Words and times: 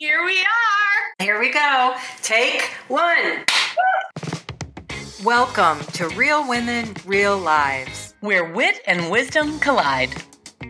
Here 0.00 0.24
we 0.24 0.38
are. 0.38 1.24
Here 1.24 1.40
we 1.40 1.50
go. 1.50 1.96
Take 2.22 2.62
one. 2.86 3.44
Welcome 5.24 5.80
to 5.94 6.06
Real 6.10 6.48
Women, 6.48 6.94
Real 7.04 7.36
Lives, 7.36 8.14
where 8.20 8.52
wit 8.52 8.80
and 8.86 9.10
wisdom 9.10 9.58
collide. 9.58 10.10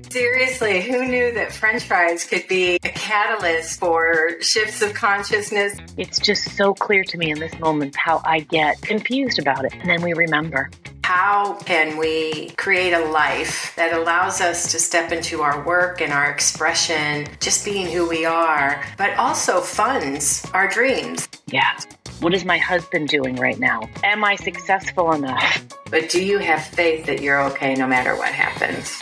Seriously, 0.09 0.81
who 0.81 1.07
knew 1.07 1.31
that 1.35 1.53
french 1.53 1.83
fries 1.83 2.25
could 2.25 2.49
be 2.49 2.77
a 2.77 2.89
catalyst 2.89 3.79
for 3.79 4.41
shifts 4.41 4.81
of 4.81 4.95
consciousness? 4.95 5.77
It's 5.99 6.19
just 6.19 6.57
so 6.57 6.73
clear 6.73 7.05
to 7.05 7.19
me 7.19 7.31
in 7.31 7.39
this 7.39 7.53
moment 7.59 7.97
how 7.97 8.23
I 8.25 8.41
get 8.41 8.81
confused 8.81 9.39
about 9.39 9.67
it. 9.67 9.75
And 9.75 9.91
then 9.91 10.01
we 10.01 10.15
remember. 10.15 10.71
How 11.09 11.55
can 11.65 11.97
we 11.97 12.51
create 12.59 12.93
a 12.93 13.03
life 13.07 13.73
that 13.77 13.95
allows 13.95 14.43
us 14.43 14.71
to 14.73 14.79
step 14.79 15.11
into 15.11 15.41
our 15.41 15.65
work 15.65 16.03
and 16.03 16.13
our 16.13 16.31
expression, 16.31 17.27
just 17.41 17.65
being 17.65 17.87
who 17.87 18.07
we 18.07 18.27
are, 18.27 18.85
but 18.99 19.17
also 19.17 19.63
funds 19.63 20.47
our 20.53 20.69
dreams? 20.69 21.27
Yeah. 21.47 21.81
What 22.21 22.35
is 22.35 22.45
my 22.45 22.59
husband 22.59 23.09
doing 23.09 23.37
right 23.37 23.59
now? 23.59 23.89
Am 24.05 24.23
I 24.23 24.37
successful 24.37 25.13
enough? 25.13 25.67
But 25.91 26.11
do 26.11 26.23
you 26.23 26.37
have 26.41 26.63
faith 26.63 27.07
that 27.07 27.23
you're 27.23 27.41
okay 27.53 27.75
no 27.75 27.87
matter 27.87 28.15
what 28.15 28.29
happens? 28.35 29.01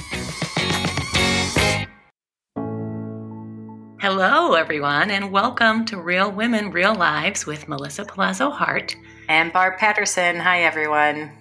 Hello, 4.01 4.52
everyone, 4.55 5.11
and 5.11 5.33
welcome 5.33 5.85
to 5.87 6.01
Real 6.01 6.30
Women, 6.30 6.71
Real 6.71 6.95
Lives 6.95 7.47
with 7.47 7.66
Melissa 7.66 8.05
Palazzo 8.05 8.51
Hart 8.51 8.95
and 9.29 9.52
Barb 9.52 9.79
Patterson. 9.79 10.37
Hi, 10.37 10.63
everyone. 10.63 11.33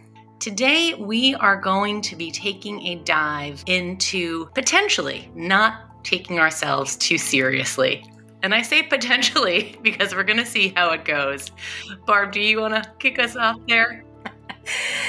Today, 0.45 0.94
we 0.94 1.34
are 1.34 1.59
going 1.59 2.04
to 2.04 2.16
be 2.16 2.30
taking 2.30 2.80
a 2.86 2.98
dive 2.98 3.63
into 3.66 4.45
potentially 4.53 5.27
not 5.34 6.03
taking 6.03 6.38
ourselves 6.38 6.95
too 6.98 7.17
seriously. 7.17 8.05
And 8.44 8.53
I 8.53 8.62
say 8.62 8.84
potentially 8.84 9.76
because 9.81 10.13
we're 10.13 10.23
going 10.23 10.38
to 10.38 10.45
see 10.45 10.72
how 10.76 10.91
it 10.91 11.03
goes. 11.03 11.50
Barb, 12.05 12.31
do 12.31 12.39
you 12.39 12.62
want 12.62 12.76
to 12.76 12.88
kick 13.00 13.17
us 13.17 13.36
off 13.36 13.58
there? 13.67 14.05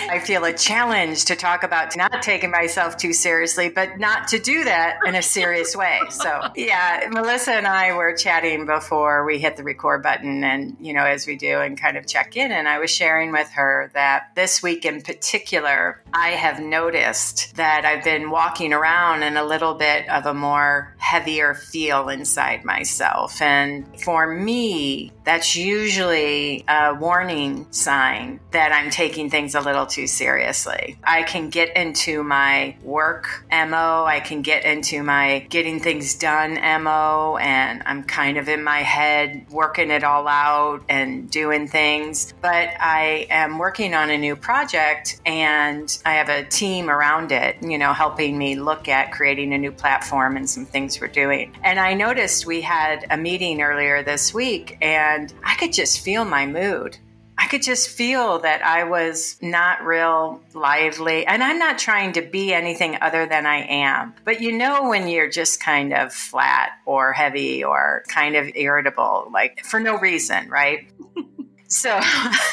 I 0.08 0.18
feel 0.18 0.44
a 0.44 0.52
challenge 0.52 1.24
to 1.26 1.36
talk 1.36 1.62
about 1.62 1.96
not 1.96 2.22
taking 2.22 2.50
myself 2.50 2.96
too 2.96 3.12
seriously, 3.12 3.68
but 3.68 3.98
not 3.98 4.28
to 4.28 4.38
do 4.38 4.64
that 4.64 4.98
in 5.06 5.14
a 5.14 5.22
serious 5.22 5.74
way. 5.74 6.00
So, 6.10 6.42
yeah, 6.54 7.08
Melissa 7.10 7.52
and 7.52 7.66
I 7.66 7.96
were 7.96 8.14
chatting 8.14 8.66
before 8.66 9.24
we 9.24 9.38
hit 9.38 9.56
the 9.56 9.64
record 9.64 10.02
button, 10.02 10.44
and, 10.44 10.76
you 10.80 10.92
know, 10.92 11.04
as 11.04 11.26
we 11.26 11.36
do 11.36 11.60
and 11.60 11.80
kind 11.80 11.96
of 11.96 12.06
check 12.06 12.36
in. 12.36 12.52
And 12.52 12.68
I 12.68 12.78
was 12.78 12.90
sharing 12.90 13.32
with 13.32 13.50
her 13.50 13.90
that 13.94 14.30
this 14.34 14.62
week 14.62 14.84
in 14.84 15.02
particular, 15.02 16.02
I 16.12 16.30
have 16.30 16.60
noticed 16.60 17.56
that 17.56 17.84
I've 17.84 18.04
been 18.04 18.30
walking 18.30 18.72
around 18.72 19.22
in 19.22 19.36
a 19.36 19.44
little 19.44 19.74
bit 19.74 20.08
of 20.08 20.26
a 20.26 20.34
more 20.34 20.94
heavier 20.98 21.54
feel 21.54 22.08
inside 22.08 22.64
myself. 22.64 23.41
And 23.41 23.86
for 24.00 24.26
me, 24.26 25.12
that's 25.24 25.56
usually 25.56 26.64
a 26.68 26.94
warning 26.94 27.66
sign 27.70 28.41
that 28.52 28.72
I'm 28.72 28.91
taking 28.91 29.30
things 29.30 29.45
a 29.55 29.61
little 29.61 29.86
too 29.86 30.06
seriously. 30.06 30.98
I 31.05 31.22
can 31.22 31.50
get 31.50 31.77
into 31.77 32.22
my 32.22 32.77
work 32.83 33.44
MO, 33.50 34.05
I 34.05 34.20
can 34.20 34.42
get 34.42 34.64
into 34.64 35.03
my 35.03 35.47
getting 35.50 35.80
things 35.80 36.14
done 36.14 36.55
MO, 36.83 37.38
and 37.41 37.83
I'm 37.86 38.05
kind 38.05 38.38
of 38.38 38.48
in 38.48 38.62
my 38.64 38.80
head 38.80 39.47
working 39.50 39.91
it 39.91 40.05
all 40.05 40.27
out 40.28 40.83
and 40.88 41.30
doing 41.30 41.69
things. 41.69 42.34
But 42.41 42.70
I 42.80 43.27
am 43.30 43.58
working 43.58 43.94
on 43.94 44.11
a 44.11 44.19
new 44.19 44.36
project 44.36 45.20
and 45.25 45.97
I 46.05 46.14
have 46.14 46.28
a 46.28 46.44
team 46.44 46.91
around 46.91 47.33
it, 47.33 47.56
you 47.62 47.78
know, 47.78 47.92
helping 47.92 48.36
me 48.36 48.56
look 48.56 48.88
at 48.88 49.12
creating 49.12 49.53
a 49.53 49.58
new 49.58 49.72
platform 49.72 50.36
and 50.36 50.48
some 50.48 50.66
things 50.66 51.00
we're 51.00 51.08
doing. 51.08 51.55
And 51.62 51.78
I 51.78 51.94
noticed 51.94 52.47
we 52.47 52.60
had 52.60 53.06
a 53.10 53.16
meeting 53.16 53.60
earlier 53.60 54.03
this 54.03 54.33
week 54.34 54.78
and 54.81 55.33
I 55.44 55.55
could 55.56 55.72
just 55.72 56.00
feel 56.00 56.25
my 56.25 56.47
mood. 56.47 56.98
I 57.47 57.48
could 57.48 57.62
just 57.62 57.91
feel 57.91 58.41
that 58.41 58.64
I 58.64 58.83
was 58.83 59.36
not 59.41 59.84
real 59.84 60.41
lively. 60.52 61.25
And 61.25 61.44
I'm 61.44 61.61
not 61.61 61.78
trying 61.78 62.15
to 62.15 62.22
be 62.22 62.53
anything 62.53 62.98
other 63.00 63.25
than 63.25 63.47
I 63.47 63.59
am. 63.59 64.15
But 64.25 64.41
you 64.41 64.50
know, 64.50 64.88
when 64.88 65.06
you're 65.06 65.31
just 65.31 65.60
kind 65.60 65.94
of 65.94 66.12
flat 66.12 66.70
or 66.87 67.12
heavy 67.12 67.62
or 67.62 68.03
kind 68.09 68.34
of 68.34 68.50
irritable, 68.56 69.31
like 69.32 69.65
for 69.65 69.78
no 69.78 69.97
reason, 69.97 70.50
right? 70.50 70.88
So, 71.69 72.00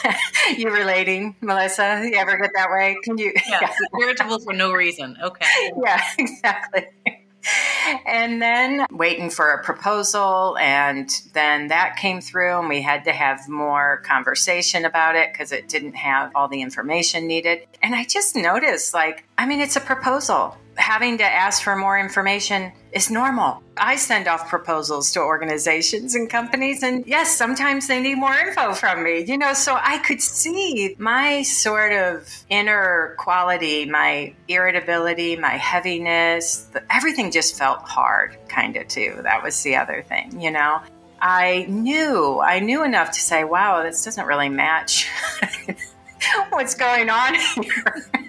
you 0.57 0.71
relating, 0.71 1.35
Melissa? 1.39 2.01
You 2.03 2.15
ever 2.15 2.35
get 2.35 2.49
that 2.55 2.71
way? 2.71 2.97
Can 3.03 3.19
you? 3.19 3.31
Yeah, 3.47 3.59
yeah. 3.61 4.01
irritable 4.01 4.39
for 4.39 4.53
no 4.53 4.73
reason. 4.73 5.15
Okay. 5.21 5.45
Yeah, 5.83 6.01
exactly 6.17 6.87
and 8.05 8.41
then 8.41 8.85
waiting 8.91 9.29
for 9.29 9.49
a 9.49 9.63
proposal 9.63 10.57
and 10.57 11.09
then 11.33 11.67
that 11.67 11.97
came 11.97 12.21
through 12.21 12.59
and 12.59 12.69
we 12.69 12.81
had 12.81 13.03
to 13.05 13.11
have 13.11 13.47
more 13.47 14.01
conversation 14.05 14.85
about 14.85 15.15
it 15.15 15.31
because 15.31 15.51
it 15.51 15.67
didn't 15.69 15.95
have 15.95 16.31
all 16.35 16.47
the 16.47 16.61
information 16.61 17.27
needed. 17.27 17.61
And 17.81 17.95
i 17.95 18.03
just 18.03 18.35
noticed 18.35 18.93
like 18.93 19.25
i 19.37 19.45
mean 19.45 19.59
it's 19.59 19.75
a 19.75 19.81
proposal 19.81 20.57
having 20.75 21.17
to 21.19 21.23
ask 21.23 21.61
for 21.63 21.75
more 21.75 21.99
information 21.99 22.71
is 22.91 23.09
normal. 23.09 23.61
I 23.77 23.95
send 23.95 24.27
off 24.27 24.49
proposals 24.49 25.11
to 25.13 25.19
organizations 25.19 26.15
and 26.15 26.29
companies, 26.29 26.83
and 26.83 27.05
yes, 27.05 27.35
sometimes 27.35 27.87
they 27.87 27.99
need 27.99 28.15
more 28.15 28.33
info 28.33 28.73
from 28.73 29.03
me, 29.03 29.23
you 29.23 29.37
know, 29.37 29.53
so 29.53 29.77
I 29.79 29.97
could 29.99 30.21
see 30.21 30.95
my 30.99 31.41
sort 31.41 31.93
of 31.93 32.27
inner 32.49 33.15
quality, 33.17 33.85
my 33.85 34.33
irritability, 34.47 35.35
my 35.35 35.57
heaviness, 35.57 36.69
everything 36.89 37.31
just 37.31 37.57
felt 37.57 37.81
hard, 37.81 38.37
kind 38.47 38.75
of, 38.77 38.87
too. 38.87 39.19
That 39.23 39.43
was 39.43 39.61
the 39.63 39.75
other 39.75 40.03
thing, 40.03 40.39
you 40.39 40.51
know. 40.51 40.81
I 41.21 41.65
knew, 41.69 42.41
I 42.41 42.59
knew 42.59 42.83
enough 42.83 43.11
to 43.11 43.19
say, 43.19 43.43
wow, 43.43 43.81
this 43.81 44.03
doesn't 44.03 44.25
really 44.25 44.49
match 44.49 45.09
what's 46.49 46.75
going 46.75 47.09
on 47.09 47.35
here 47.35 48.22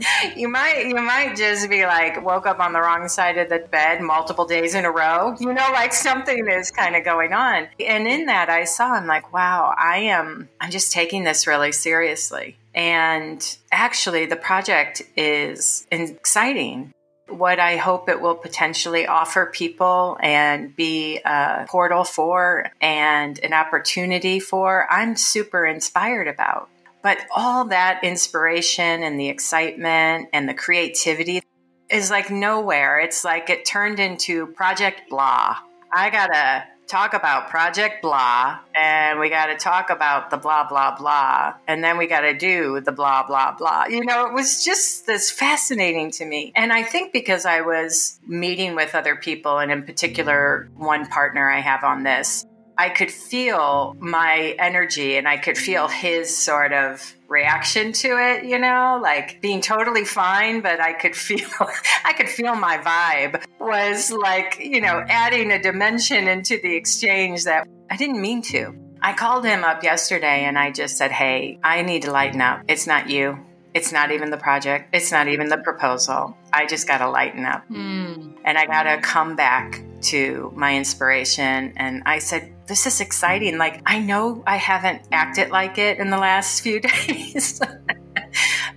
you 0.36 0.48
might 0.48 0.86
you 0.86 0.94
might 0.94 1.36
just 1.36 1.68
be 1.68 1.84
like 1.84 2.22
woke 2.24 2.46
up 2.46 2.60
on 2.60 2.72
the 2.72 2.80
wrong 2.80 3.08
side 3.08 3.38
of 3.38 3.48
the 3.48 3.58
bed 3.58 4.00
multiple 4.00 4.46
days 4.46 4.74
in 4.74 4.84
a 4.84 4.90
row. 4.90 5.34
You 5.38 5.52
know, 5.52 5.68
like 5.72 5.92
something 5.92 6.46
is 6.48 6.70
kind 6.70 6.96
of 6.96 7.04
going 7.04 7.32
on. 7.32 7.68
And 7.78 8.06
in 8.06 8.26
that 8.26 8.48
I 8.48 8.64
saw 8.64 8.92
I'm 8.92 9.06
like, 9.06 9.32
wow, 9.32 9.74
I 9.76 9.98
am 9.98 10.48
I'm 10.60 10.70
just 10.70 10.92
taking 10.92 11.24
this 11.24 11.46
really 11.46 11.72
seriously. 11.72 12.56
And 12.74 13.44
actually 13.72 14.26
the 14.26 14.36
project 14.36 15.02
is 15.16 15.86
exciting 15.90 16.92
what 17.28 17.60
I 17.60 17.76
hope 17.76 18.08
it 18.08 18.20
will 18.20 18.34
potentially 18.34 19.06
offer 19.06 19.46
people 19.46 20.18
and 20.20 20.74
be 20.74 21.18
a 21.24 21.64
portal 21.68 22.04
for 22.04 22.72
and 22.80 23.38
an 23.38 23.52
opportunity 23.52 24.40
for, 24.40 24.86
I'm 24.90 25.16
super 25.16 25.64
inspired 25.64 26.26
about. 26.26 26.68
But 27.02 27.18
all 27.34 27.66
that 27.66 28.04
inspiration 28.04 29.02
and 29.02 29.18
the 29.18 29.28
excitement 29.28 30.28
and 30.32 30.48
the 30.48 30.54
creativity 30.54 31.42
is 31.88 32.10
like 32.10 32.30
nowhere. 32.30 33.00
It's 33.00 33.24
like 33.24 33.50
it 33.50 33.64
turned 33.64 33.98
into 33.98 34.46
Project 34.48 35.02
Blah. 35.08 35.56
I 35.92 36.10
gotta 36.10 36.64
talk 36.86 37.14
about 37.14 37.48
Project 37.50 38.02
Blah, 38.02 38.58
and 38.74 39.20
we 39.20 39.30
gotta 39.30 39.56
talk 39.56 39.90
about 39.90 40.30
the 40.30 40.36
blah, 40.36 40.68
blah, 40.68 40.96
blah, 40.96 41.54
and 41.68 41.82
then 41.84 41.96
we 41.98 42.06
gotta 42.06 42.34
do 42.34 42.80
the 42.80 42.92
blah, 42.92 43.26
blah, 43.26 43.54
blah. 43.56 43.84
You 43.86 44.04
know, 44.04 44.26
it 44.26 44.34
was 44.34 44.64
just 44.64 45.06
this 45.06 45.30
fascinating 45.30 46.10
to 46.12 46.24
me. 46.24 46.52
And 46.56 46.72
I 46.72 46.82
think 46.82 47.12
because 47.12 47.46
I 47.46 47.60
was 47.60 48.18
meeting 48.26 48.74
with 48.74 48.94
other 48.94 49.16
people, 49.16 49.58
and 49.58 49.70
in 49.70 49.84
particular, 49.84 50.68
one 50.76 51.06
partner 51.06 51.48
I 51.48 51.60
have 51.60 51.84
on 51.84 52.02
this, 52.02 52.44
I 52.80 52.88
could 52.88 53.10
feel 53.10 53.94
my 53.98 54.56
energy 54.58 55.18
and 55.18 55.28
I 55.28 55.36
could 55.36 55.58
feel 55.58 55.86
his 55.86 56.34
sort 56.34 56.72
of 56.72 57.14
reaction 57.28 57.92
to 57.92 58.08
it, 58.16 58.46
you 58.46 58.58
know, 58.58 58.98
like 59.02 59.42
being 59.42 59.60
totally 59.60 60.06
fine, 60.06 60.62
but 60.62 60.80
I 60.80 60.94
could 60.94 61.14
feel 61.14 61.46
I 62.06 62.14
could 62.14 62.30
feel 62.30 62.54
my 62.54 62.78
vibe 62.78 63.44
was 63.60 64.10
like, 64.10 64.60
you 64.60 64.80
know, 64.80 65.04
adding 65.06 65.52
a 65.52 65.60
dimension 65.60 66.26
into 66.26 66.58
the 66.62 66.74
exchange 66.74 67.44
that 67.44 67.68
I 67.90 67.98
didn't 67.98 68.22
mean 68.22 68.40
to. 68.54 68.74
I 69.02 69.12
called 69.12 69.44
him 69.44 69.62
up 69.62 69.82
yesterday 69.82 70.44
and 70.44 70.58
I 70.58 70.70
just 70.70 70.96
said, 70.96 71.12
"Hey, 71.12 71.58
I 71.62 71.82
need 71.82 72.04
to 72.04 72.10
lighten 72.10 72.40
up. 72.40 72.62
It's 72.66 72.86
not 72.86 73.10
you. 73.10 73.38
It's 73.74 73.92
not 73.92 74.10
even 74.10 74.30
the 74.30 74.38
project. 74.38 74.94
It's 74.94 75.12
not 75.12 75.28
even 75.28 75.50
the 75.50 75.58
proposal. 75.58 76.34
I 76.50 76.64
just 76.64 76.88
got 76.88 76.98
to 76.98 77.10
lighten 77.10 77.44
up. 77.44 77.68
Mm. 77.68 78.38
And 78.42 78.56
I 78.56 78.64
got 78.64 78.84
to 78.84 79.02
come 79.02 79.36
back 79.36 79.84
to 80.02 80.52
my 80.54 80.76
inspiration. 80.76 81.72
And 81.76 82.02
I 82.06 82.18
said, 82.18 82.54
This 82.66 82.86
is 82.86 83.00
exciting. 83.00 83.58
Like, 83.58 83.82
I 83.86 83.98
know 83.98 84.42
I 84.46 84.56
haven't 84.56 85.02
acted 85.12 85.50
like 85.50 85.78
it 85.78 85.98
in 85.98 86.10
the 86.10 86.18
last 86.18 86.62
few 86.62 86.80
days. 87.06 87.60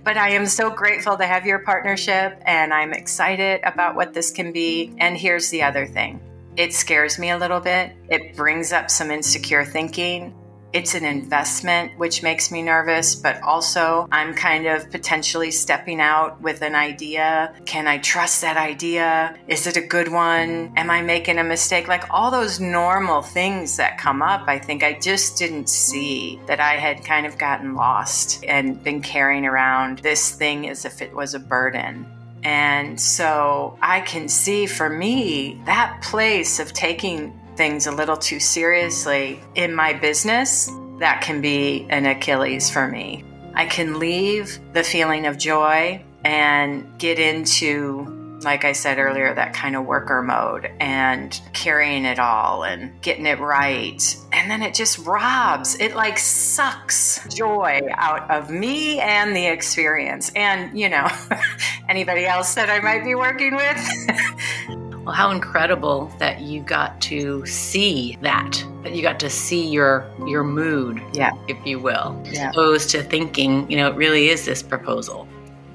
but 0.04 0.16
I 0.16 0.30
am 0.30 0.46
so 0.46 0.70
grateful 0.70 1.16
to 1.16 1.26
have 1.26 1.46
your 1.46 1.60
partnership 1.60 2.40
and 2.44 2.72
I'm 2.72 2.92
excited 2.92 3.60
about 3.64 3.96
what 3.96 4.12
this 4.12 4.30
can 4.30 4.52
be. 4.52 4.94
And 4.98 5.16
here's 5.16 5.50
the 5.50 5.62
other 5.62 5.86
thing 5.86 6.20
it 6.56 6.72
scares 6.72 7.18
me 7.18 7.30
a 7.30 7.38
little 7.38 7.60
bit, 7.60 7.92
it 8.08 8.36
brings 8.36 8.72
up 8.72 8.90
some 8.90 9.10
insecure 9.10 9.64
thinking. 9.64 10.34
It's 10.74 10.96
an 10.96 11.04
investment, 11.04 11.96
which 11.98 12.24
makes 12.24 12.50
me 12.50 12.60
nervous, 12.60 13.14
but 13.14 13.40
also 13.42 14.08
I'm 14.10 14.34
kind 14.34 14.66
of 14.66 14.90
potentially 14.90 15.52
stepping 15.52 16.00
out 16.00 16.42
with 16.42 16.62
an 16.62 16.74
idea. 16.74 17.54
Can 17.64 17.86
I 17.86 17.98
trust 17.98 18.42
that 18.42 18.56
idea? 18.56 19.38
Is 19.46 19.68
it 19.68 19.76
a 19.76 19.80
good 19.80 20.08
one? 20.08 20.72
Am 20.76 20.90
I 20.90 21.00
making 21.00 21.38
a 21.38 21.44
mistake? 21.44 21.86
Like 21.86 22.10
all 22.10 22.32
those 22.32 22.58
normal 22.58 23.22
things 23.22 23.76
that 23.76 23.98
come 23.98 24.20
up, 24.20 24.48
I 24.48 24.58
think 24.58 24.82
I 24.82 24.98
just 24.98 25.38
didn't 25.38 25.68
see 25.68 26.40
that 26.46 26.58
I 26.58 26.72
had 26.72 27.04
kind 27.04 27.24
of 27.24 27.38
gotten 27.38 27.76
lost 27.76 28.44
and 28.44 28.82
been 28.82 29.00
carrying 29.00 29.46
around 29.46 30.00
this 30.00 30.32
thing 30.32 30.68
as 30.68 30.84
if 30.84 31.00
it 31.00 31.14
was 31.14 31.34
a 31.34 31.38
burden. 31.38 32.04
And 32.42 33.00
so 33.00 33.78
I 33.80 34.00
can 34.00 34.28
see 34.28 34.66
for 34.66 34.90
me 34.90 35.62
that 35.66 36.02
place 36.02 36.58
of 36.58 36.72
taking 36.72 37.40
things 37.56 37.86
a 37.86 37.92
little 37.92 38.16
too 38.16 38.40
seriously 38.40 39.40
in 39.54 39.74
my 39.74 39.92
business, 39.92 40.70
that 40.98 41.22
can 41.22 41.40
be 41.40 41.86
an 41.90 42.06
Achilles 42.06 42.70
for 42.70 42.88
me. 42.88 43.24
I 43.54 43.66
can 43.66 43.98
leave 43.98 44.58
the 44.72 44.82
feeling 44.82 45.26
of 45.26 45.38
joy 45.38 46.02
and 46.24 46.98
get 46.98 47.18
into 47.18 48.14
like 48.44 48.64
I 48.64 48.72
said 48.72 48.98
earlier, 48.98 49.34
that 49.34 49.54
kind 49.54 49.74
of 49.74 49.86
worker 49.86 50.22
mode 50.22 50.70
and 50.78 51.40
carrying 51.52 52.04
it 52.04 52.18
all 52.18 52.62
and 52.62 53.00
getting 53.00 53.26
it 53.26 53.40
right. 53.40 54.16
And 54.32 54.50
then 54.50 54.62
it 54.62 54.74
just 54.74 54.98
robs, 54.98 55.80
it 55.80 55.94
like 55.94 56.18
sucks 56.18 57.26
joy 57.34 57.80
out 57.94 58.30
of 58.30 58.50
me 58.50 59.00
and 59.00 59.34
the 59.34 59.46
experience. 59.46 60.30
And, 60.36 60.78
you 60.78 60.88
know, 60.88 61.08
anybody 61.88 62.26
else 62.26 62.54
that 62.54 62.70
I 62.70 62.80
might 62.80 63.04
be 63.04 63.14
working 63.14 63.56
with. 63.56 64.80
Well, 65.04 65.14
how 65.14 65.30
incredible 65.30 66.10
that 66.18 66.40
you 66.40 66.62
got 66.62 67.00
to 67.02 67.44
see 67.44 68.16
that, 68.22 68.64
that 68.82 68.94
you 68.94 69.02
got 69.02 69.20
to 69.20 69.28
see 69.28 69.68
your 69.68 70.10
your 70.26 70.44
mood, 70.44 71.02
yeah. 71.12 71.32
if 71.46 71.58
you 71.66 71.78
will, 71.78 72.18
yeah. 72.24 72.50
opposed 72.50 72.88
to 72.90 73.02
thinking, 73.02 73.70
you 73.70 73.76
know, 73.76 73.90
it 73.90 73.96
really 73.96 74.30
is 74.30 74.46
this 74.46 74.62
proposal 74.62 75.28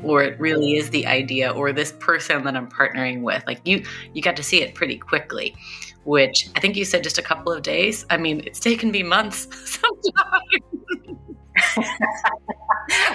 or 0.04 0.24
it 0.24 0.40
really 0.40 0.78
is 0.78 0.90
the 0.90 1.06
idea 1.06 1.52
or 1.52 1.72
this 1.72 1.92
person 1.92 2.44
that 2.46 2.56
I'm 2.56 2.70
partnering 2.70 3.22
with. 3.22 3.44
Like 3.46 3.62
you 3.66 3.84
you 4.14 4.22
got 4.24 4.36
to 4.38 4.44
see 4.44 4.62
it 4.62 4.74
pretty 4.74 4.98
quickly, 4.98 5.56
which 6.06 6.50
I 6.56 6.60
think 6.60 6.76
you 6.76 6.84
said 6.86 7.04
just 7.04 7.20
a 7.20 7.24
couple 7.24 7.54
of 7.54 7.62
days. 7.62 8.08
I 8.10 8.18
mean, 8.18 8.42
it's 8.46 8.60
taken 8.60 8.90
me 8.90 9.04
months 9.04 9.48
sometimes. 9.80 10.64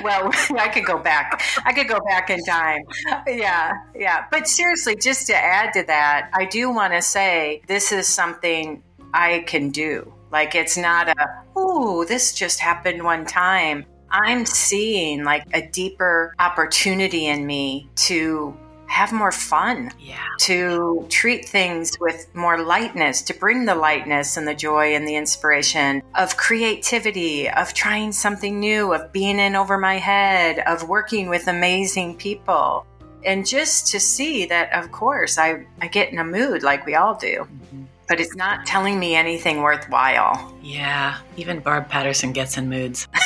well, 0.05 0.31
I 0.59 0.69
could 0.69 0.85
go 0.85 0.99
back. 0.99 1.43
I 1.65 1.73
could 1.73 1.89
go 1.89 1.99
back 2.07 2.31
in 2.31 2.39
time. 2.45 2.83
Yeah, 3.27 3.73
yeah. 3.97 4.27
But 4.31 4.47
seriously, 4.47 4.95
just 4.95 5.27
to 5.29 5.37
add 5.37 5.73
to 5.73 5.83
that, 5.85 6.31
I 6.33 6.45
do 6.45 6.71
want 6.71 6.93
to 6.93 7.03
say 7.03 7.63
this 7.67 7.91
is 7.91 8.07
something 8.07 8.83
I 9.13 9.45
can 9.47 9.71
do. 9.71 10.13
Like 10.31 10.55
it's 10.55 10.77
not 10.77 11.09
a, 11.09 11.59
ooh, 11.59 12.05
this 12.05 12.33
just 12.33 12.61
happened 12.61 13.03
one 13.03 13.25
time. 13.25 13.87
I'm 14.11 14.47
seeing 14.47 15.25
like 15.25 15.45
a 15.55 15.67
deeper 15.67 16.35
opportunity 16.39 17.27
in 17.27 17.47
me 17.47 17.89
to 17.97 18.57
have 18.95 19.13
more 19.13 19.33
fun. 19.33 19.91
Yeah. 19.99 20.23
To 20.43 21.05
treat 21.11 21.45
things 21.47 21.97
with 22.01 22.33
more 22.35 22.63
lightness, 22.63 23.23
to 23.23 23.35
bring 23.35 23.65
the 23.65 23.75
lightness 23.75 24.37
and 24.37 24.47
the 24.47 24.55
joy 24.55 24.95
and 24.95 25.07
the 25.07 25.17
inspiration 25.17 26.03
of 26.15 26.37
creativity, 26.37 27.51
of 27.51 27.75
trying 27.75 28.13
something 28.13 28.61
new, 28.61 28.93
of 28.95 29.13
being 29.13 29.41
in 29.41 29.57
over 29.57 29.79
my 29.79 29.97
head, 29.97 30.61
of 30.61 30.89
working 30.89 31.29
with 31.29 31.49
amazing 31.49 32.17
people. 32.17 32.87
And 33.25 33.45
just 33.45 33.89
to 33.89 33.99
see 33.99 34.47
that, 34.47 34.73
of 34.73 34.93
course, 34.93 35.39
I, 35.39 35.67
I 35.81 35.89
get 35.89 36.13
in 36.13 36.19
a 36.19 36.25
mood 36.25 36.63
like 36.63 36.87
we 36.87 36.95
all 36.95 37.17
do. 37.17 37.49
Mm-hmm 37.49 37.85
but 38.07 38.21
it's 38.21 38.37
not 38.37 38.67
telling 38.67 38.99
me 38.99 39.15
anything 39.15 39.63
worthwhile. 39.63 40.55
Yeah, 40.63 41.19
even 41.39 41.61
Barb 41.61 41.89
Patterson 41.89 42.33
gets 42.33 42.59
in 42.59 42.69
moods. 42.69 43.09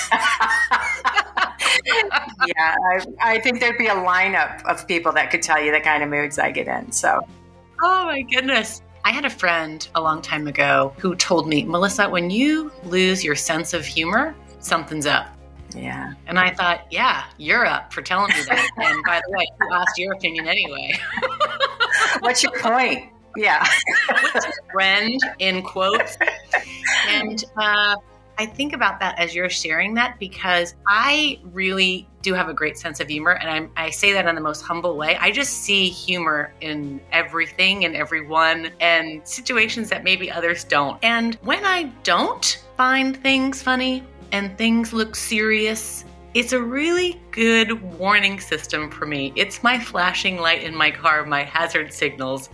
yeah, 2.46 2.74
I, 2.92 3.06
I, 3.20 3.40
think 3.40 3.60
there'd 3.60 3.78
be 3.78 3.86
a 3.86 3.94
lineup 3.94 4.64
of 4.64 4.86
people 4.86 5.12
that 5.12 5.30
could 5.30 5.42
tell 5.42 5.62
you 5.62 5.72
the 5.72 5.80
kind 5.80 6.02
of 6.02 6.10
moods 6.10 6.38
I 6.38 6.50
get 6.50 6.68
in. 6.68 6.92
So, 6.92 7.20
oh 7.82 8.04
my 8.06 8.22
goodness. 8.22 8.82
I 9.04 9.10
had 9.10 9.24
a 9.24 9.30
friend 9.30 9.88
a 9.94 10.00
long 10.00 10.20
time 10.20 10.46
ago 10.46 10.92
who 10.98 11.14
told 11.14 11.48
me, 11.48 11.64
Melissa, 11.64 12.08
when 12.08 12.30
you 12.30 12.70
lose 12.84 13.24
your 13.24 13.36
sense 13.36 13.72
of 13.72 13.86
humor, 13.86 14.34
something's 14.58 15.06
up. 15.06 15.28
Yeah. 15.74 16.14
And 16.26 16.38
I 16.38 16.50
thought, 16.54 16.86
yeah, 16.90 17.24
you're 17.38 17.66
up 17.66 17.92
for 17.92 18.02
telling 18.02 18.28
me 18.28 18.42
that. 18.48 18.70
and 18.76 19.02
by 19.04 19.20
the 19.26 19.36
way, 19.36 19.46
who 19.60 19.74
asked 19.74 19.98
your 19.98 20.12
opinion 20.14 20.48
anyway? 20.48 20.92
What's 22.20 22.42
your 22.42 22.52
point? 22.60 23.10
Yeah. 23.36 23.66
What's 24.08 24.46
your 24.46 24.54
friend 24.72 25.20
in 25.38 25.62
quotes? 25.62 26.16
And 27.08 27.44
uh, 27.56 27.96
I 28.38 28.46
think 28.46 28.72
about 28.72 29.00
that 29.00 29.18
as 29.18 29.34
you're 29.34 29.50
sharing 29.50 29.94
that 29.94 30.16
because 30.20 30.76
I 30.86 31.40
really 31.42 32.08
do 32.22 32.34
have 32.34 32.48
a 32.48 32.54
great 32.54 32.78
sense 32.78 33.00
of 33.00 33.08
humor. 33.08 33.32
And 33.32 33.50
I'm, 33.50 33.70
I 33.76 33.90
say 33.90 34.12
that 34.12 34.26
in 34.26 34.34
the 34.36 34.40
most 34.40 34.62
humble 34.62 34.96
way. 34.96 35.16
I 35.16 35.32
just 35.32 35.62
see 35.62 35.88
humor 35.88 36.52
in 36.60 37.00
everything 37.10 37.84
and 37.84 37.96
everyone 37.96 38.70
and 38.78 39.26
situations 39.26 39.88
that 39.90 40.04
maybe 40.04 40.30
others 40.30 40.62
don't. 40.62 40.98
And 41.02 41.34
when 41.42 41.64
I 41.64 41.84
don't 42.04 42.64
find 42.76 43.16
things 43.16 43.60
funny 43.60 44.04
and 44.30 44.56
things 44.56 44.92
look 44.92 45.16
serious, 45.16 46.04
it's 46.34 46.52
a 46.52 46.62
really 46.62 47.20
good 47.32 47.82
warning 47.98 48.38
system 48.38 48.88
for 48.88 49.04
me. 49.04 49.32
It's 49.34 49.64
my 49.64 49.80
flashing 49.80 50.36
light 50.36 50.62
in 50.62 50.76
my 50.76 50.92
car, 50.92 51.26
my 51.26 51.42
hazard 51.42 51.92
signals 51.92 52.50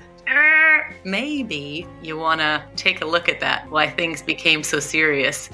maybe 1.05 1.87
you 2.03 2.17
want 2.17 2.41
to 2.41 2.63
take 2.77 3.03
a 3.03 3.05
look 3.05 3.29
at 3.29 3.41
that, 3.41 3.71
why 3.71 3.89
things 3.89 4.23
became 4.23 4.63
so 4.63 4.81
serious. 4.81 5.51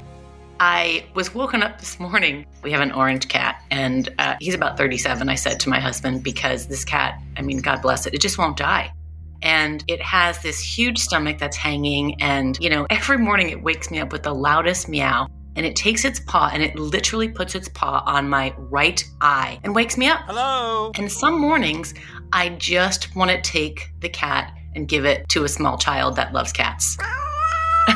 I 0.62 1.06
was 1.14 1.34
woken 1.34 1.62
up 1.62 1.80
this 1.80 1.98
morning. 1.98 2.44
We 2.62 2.70
have 2.72 2.82
an 2.82 2.92
orange 2.92 3.28
cat, 3.28 3.62
and 3.70 4.10
uh, 4.18 4.36
he's 4.40 4.54
about 4.54 4.76
37, 4.76 5.26
I 5.30 5.34
said 5.34 5.58
to 5.60 5.70
my 5.70 5.80
husband, 5.80 6.22
because 6.22 6.66
this 6.66 6.84
cat, 6.84 7.18
I 7.38 7.42
mean, 7.42 7.62
God 7.62 7.80
bless 7.80 8.06
it, 8.06 8.12
it 8.12 8.20
just 8.20 8.36
won't 8.36 8.58
die. 8.58 8.92
And 9.40 9.82
it 9.88 10.02
has 10.02 10.42
this 10.42 10.60
huge 10.60 10.98
stomach 10.98 11.38
that's 11.38 11.56
hanging, 11.56 12.20
and, 12.20 12.58
you 12.60 12.68
know, 12.68 12.86
every 12.90 13.16
morning 13.16 13.48
it 13.48 13.62
wakes 13.62 13.90
me 13.90 14.00
up 14.00 14.12
with 14.12 14.22
the 14.22 14.34
loudest 14.34 14.86
meow. 14.86 15.26
And 15.56 15.66
it 15.66 15.74
takes 15.74 16.04
its 16.04 16.20
paw 16.20 16.48
and 16.54 16.62
it 16.62 16.76
literally 16.76 17.28
puts 17.28 17.56
its 17.56 17.68
paw 17.68 18.04
on 18.06 18.28
my 18.28 18.54
right 18.56 19.04
eye 19.20 19.58
and 19.64 19.74
wakes 19.74 19.98
me 19.98 20.06
up. 20.06 20.20
Hello. 20.26 20.92
And 20.96 21.10
some 21.10 21.40
mornings, 21.40 21.92
I 22.32 22.50
just 22.50 23.14
want 23.16 23.32
to 23.32 23.40
take 23.42 23.90
the 23.98 24.08
cat 24.08 24.56
and 24.76 24.86
give 24.86 25.04
it 25.04 25.28
to 25.30 25.42
a 25.42 25.48
small 25.48 25.76
child 25.76 26.14
that 26.16 26.32
loves 26.32 26.52
cats. 26.52 26.96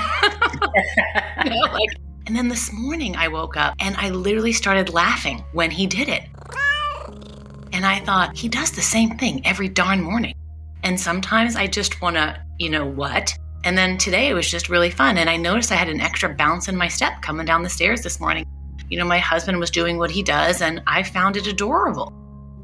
you 1.45 1.51
know, 1.51 1.61
like, 1.73 1.91
and 2.27 2.35
then 2.35 2.49
this 2.49 2.73
morning 2.73 3.17
I 3.17 3.29
woke 3.29 3.57
up 3.57 3.75
and 3.81 3.97
I 3.99 4.09
literally 4.09 4.53
started 4.53 4.89
laughing 4.89 5.45
when 5.53 5.71
he 5.71 5.87
did 5.87 6.09
it. 6.09 6.25
And 7.73 7.85
I 7.85 8.01
thought, 8.01 8.37
he 8.37 8.49
does 8.49 8.71
the 8.71 8.81
same 8.81 9.19
thing 9.19 9.45
every 9.45 9.69
darn 9.69 10.01
morning. 10.01 10.35
And 10.85 10.99
sometimes 10.99 11.57
I 11.57 11.67
just 11.67 12.01
want 12.01 12.17
to, 12.17 12.41
you 12.59 12.71
know 12.71 12.87
what? 12.87 13.37
And 13.65 13.77
then 13.77 13.99
today 13.99 14.29
it 14.29 14.35
was 14.35 14.51
just 14.51 14.69
really 14.69 14.91
fun. 14.91 15.19
And 15.19 15.29
I 15.29 15.37
noticed 15.37 15.73
I 15.73 15.77
had 15.77 15.89
an 15.89 16.01
extra 16.01 16.33
bounce 16.33 16.69
in 16.69 16.77
my 16.77 16.89
step 16.89 17.21
coming 17.21 17.47
down 17.47 17.63
the 17.63 17.71
stairs 17.71 18.03
this 18.03 18.21
morning. 18.21 18.47
You 18.89 18.99
know, 18.99 19.05
my 19.05 19.19
husband 19.19 19.59
was 19.59 19.71
doing 19.71 19.99
what 19.99 20.11
he 20.11 20.23
does, 20.23 20.61
and 20.61 20.83
I 20.87 21.03
found 21.03 21.37
it 21.37 21.47
adorable. 21.47 22.13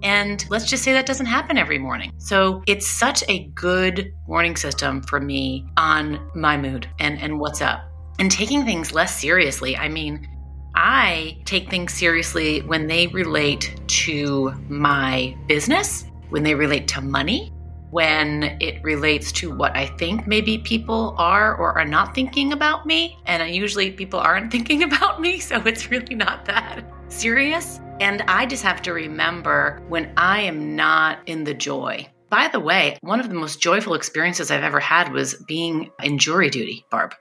And 0.02 0.44
let's 0.50 0.66
just 0.66 0.84
say 0.84 0.92
that 0.92 1.06
doesn't 1.06 1.26
happen 1.26 1.58
every 1.58 1.78
morning. 1.78 2.12
So 2.18 2.62
it's 2.66 2.87
such 2.87 3.25
a 3.28 3.46
good 3.49 4.12
warning 4.26 4.56
system 4.56 5.02
for 5.02 5.20
me 5.20 5.66
on 5.76 6.30
my 6.34 6.56
mood 6.56 6.88
and, 6.99 7.18
and 7.18 7.40
what's 7.40 7.61
up. 7.61 7.89
And 8.20 8.30
taking 8.30 8.66
things 8.66 8.92
less 8.92 9.18
seriously. 9.18 9.78
I 9.78 9.88
mean, 9.88 10.28
I 10.74 11.38
take 11.46 11.70
things 11.70 11.94
seriously 11.94 12.60
when 12.60 12.86
they 12.86 13.06
relate 13.06 13.80
to 13.86 14.52
my 14.68 15.34
business, 15.48 16.04
when 16.28 16.42
they 16.42 16.54
relate 16.54 16.86
to 16.88 17.00
money, 17.00 17.50
when 17.90 18.58
it 18.60 18.82
relates 18.82 19.32
to 19.32 19.56
what 19.56 19.74
I 19.74 19.86
think 19.86 20.26
maybe 20.26 20.58
people 20.58 21.14
are 21.16 21.56
or 21.56 21.72
are 21.78 21.86
not 21.86 22.14
thinking 22.14 22.52
about 22.52 22.84
me. 22.84 23.18
And 23.24 23.54
usually 23.54 23.90
people 23.90 24.20
aren't 24.20 24.52
thinking 24.52 24.82
about 24.82 25.22
me, 25.22 25.40
so 25.40 25.56
it's 25.64 25.90
really 25.90 26.14
not 26.14 26.44
that 26.44 26.84
serious. 27.08 27.80
And 28.00 28.20
I 28.28 28.44
just 28.44 28.62
have 28.64 28.82
to 28.82 28.92
remember 28.92 29.82
when 29.88 30.12
I 30.18 30.42
am 30.42 30.76
not 30.76 31.20
in 31.24 31.44
the 31.44 31.54
joy. 31.54 32.06
By 32.28 32.48
the 32.48 32.60
way, 32.60 32.98
one 33.00 33.18
of 33.18 33.30
the 33.30 33.34
most 33.34 33.62
joyful 33.62 33.94
experiences 33.94 34.50
I've 34.50 34.62
ever 34.62 34.78
had 34.78 35.10
was 35.10 35.34
being 35.48 35.90
in 36.02 36.18
jury 36.18 36.50
duty, 36.50 36.84
Barb. 36.90 37.14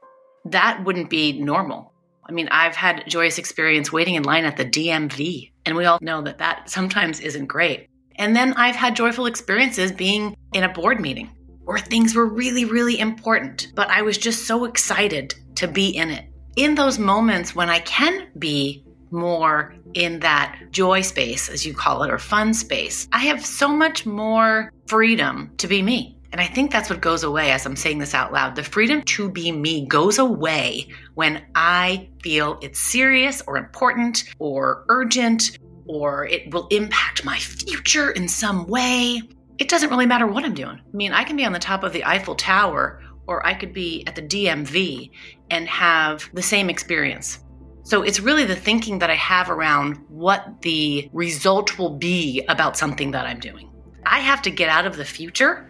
That 0.45 0.83
wouldn't 0.83 1.09
be 1.09 1.39
normal. 1.39 1.93
I 2.27 2.31
mean, 2.31 2.47
I've 2.51 2.75
had 2.75 3.03
joyous 3.07 3.37
experience 3.37 3.91
waiting 3.91 4.15
in 4.15 4.23
line 4.23 4.45
at 4.45 4.55
the 4.55 4.65
DMV, 4.65 5.51
and 5.65 5.75
we 5.75 5.85
all 5.85 5.97
know 6.01 6.21
that 6.21 6.37
that 6.37 6.69
sometimes 6.69 7.19
isn't 7.19 7.47
great. 7.47 7.87
And 8.17 8.35
then 8.35 8.53
I've 8.53 8.75
had 8.75 8.95
joyful 8.95 9.25
experiences 9.25 9.91
being 9.91 10.35
in 10.53 10.63
a 10.63 10.69
board 10.73 10.99
meeting 10.99 11.29
where 11.63 11.79
things 11.79 12.15
were 12.15 12.25
really, 12.25 12.65
really 12.65 12.99
important, 12.99 13.71
but 13.75 13.89
I 13.89 14.01
was 14.01 14.17
just 14.17 14.45
so 14.45 14.65
excited 14.65 15.33
to 15.55 15.67
be 15.67 15.89
in 15.89 16.09
it. 16.09 16.25
In 16.55 16.75
those 16.75 16.99
moments 16.99 17.55
when 17.55 17.69
I 17.69 17.79
can 17.79 18.27
be 18.37 18.83
more 19.11 19.75
in 19.93 20.19
that 20.19 20.59
joy 20.71 21.01
space, 21.01 21.49
as 21.49 21.65
you 21.65 21.73
call 21.73 22.03
it, 22.03 22.11
or 22.11 22.19
fun 22.19 22.53
space. 22.53 23.07
I 23.11 23.19
have 23.19 23.45
so 23.45 23.69
much 23.69 24.05
more 24.05 24.71
freedom 24.87 25.51
to 25.57 25.67
be 25.67 25.81
me. 25.81 26.18
And 26.31 26.39
I 26.39 26.45
think 26.45 26.71
that's 26.71 26.89
what 26.89 27.01
goes 27.01 27.23
away 27.23 27.51
as 27.51 27.65
I'm 27.65 27.75
saying 27.75 27.99
this 27.99 28.13
out 28.13 28.31
loud. 28.31 28.55
The 28.55 28.63
freedom 28.63 29.01
to 29.01 29.29
be 29.29 29.51
me 29.51 29.85
goes 29.87 30.19
away 30.19 30.87
when 31.15 31.43
I 31.55 32.09
feel 32.21 32.59
it's 32.61 32.79
serious 32.79 33.41
or 33.47 33.57
important 33.57 34.23
or 34.37 34.85
urgent 34.89 35.57
or 35.87 36.27
it 36.27 36.53
will 36.53 36.67
impact 36.67 37.25
my 37.25 37.37
future 37.37 38.11
in 38.11 38.27
some 38.27 38.67
way. 38.67 39.21
It 39.57 39.69
doesn't 39.69 39.89
really 39.89 40.05
matter 40.05 40.27
what 40.27 40.45
I'm 40.45 40.53
doing. 40.53 40.77
I 40.77 40.95
mean, 40.95 41.13
I 41.13 41.23
can 41.23 41.35
be 41.35 41.45
on 41.45 41.51
the 41.51 41.59
top 41.59 41.83
of 41.83 41.93
the 41.93 42.05
Eiffel 42.05 42.35
Tower 42.35 43.01
or 43.25 43.45
I 43.45 43.53
could 43.55 43.73
be 43.73 44.05
at 44.05 44.15
the 44.15 44.21
DMV 44.21 45.11
and 45.49 45.67
have 45.67 46.29
the 46.33 46.43
same 46.43 46.69
experience. 46.69 47.39
So 47.83 48.03
it's 48.03 48.19
really 48.19 48.45
the 48.45 48.55
thinking 48.55 48.99
that 48.99 49.09
I 49.09 49.15
have 49.15 49.49
around 49.49 49.97
what 50.09 50.61
the 50.61 51.09
result 51.11 51.79
will 51.79 51.97
be 51.97 52.45
about 52.47 52.77
something 52.77 53.11
that 53.11 53.25
I'm 53.25 53.39
doing. 53.39 53.71
I 54.05 54.19
have 54.19 54.43
to 54.43 54.51
get 54.51 54.69
out 54.69 54.85
of 54.85 54.95
the 54.95 55.05
future. 55.05 55.67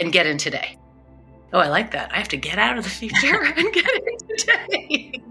And 0.00 0.12
get 0.12 0.26
in 0.26 0.38
today. 0.38 0.78
Oh, 1.52 1.58
I 1.58 1.68
like 1.68 1.90
that. 1.92 2.12
I 2.12 2.18
have 2.18 2.28
to 2.28 2.36
get 2.36 2.58
out 2.58 2.76
of 2.76 2.84
the 2.84 2.90
future 2.90 3.42
and 3.56 3.72
get 3.72 3.90
in 3.90 4.36
today. 4.36 5.22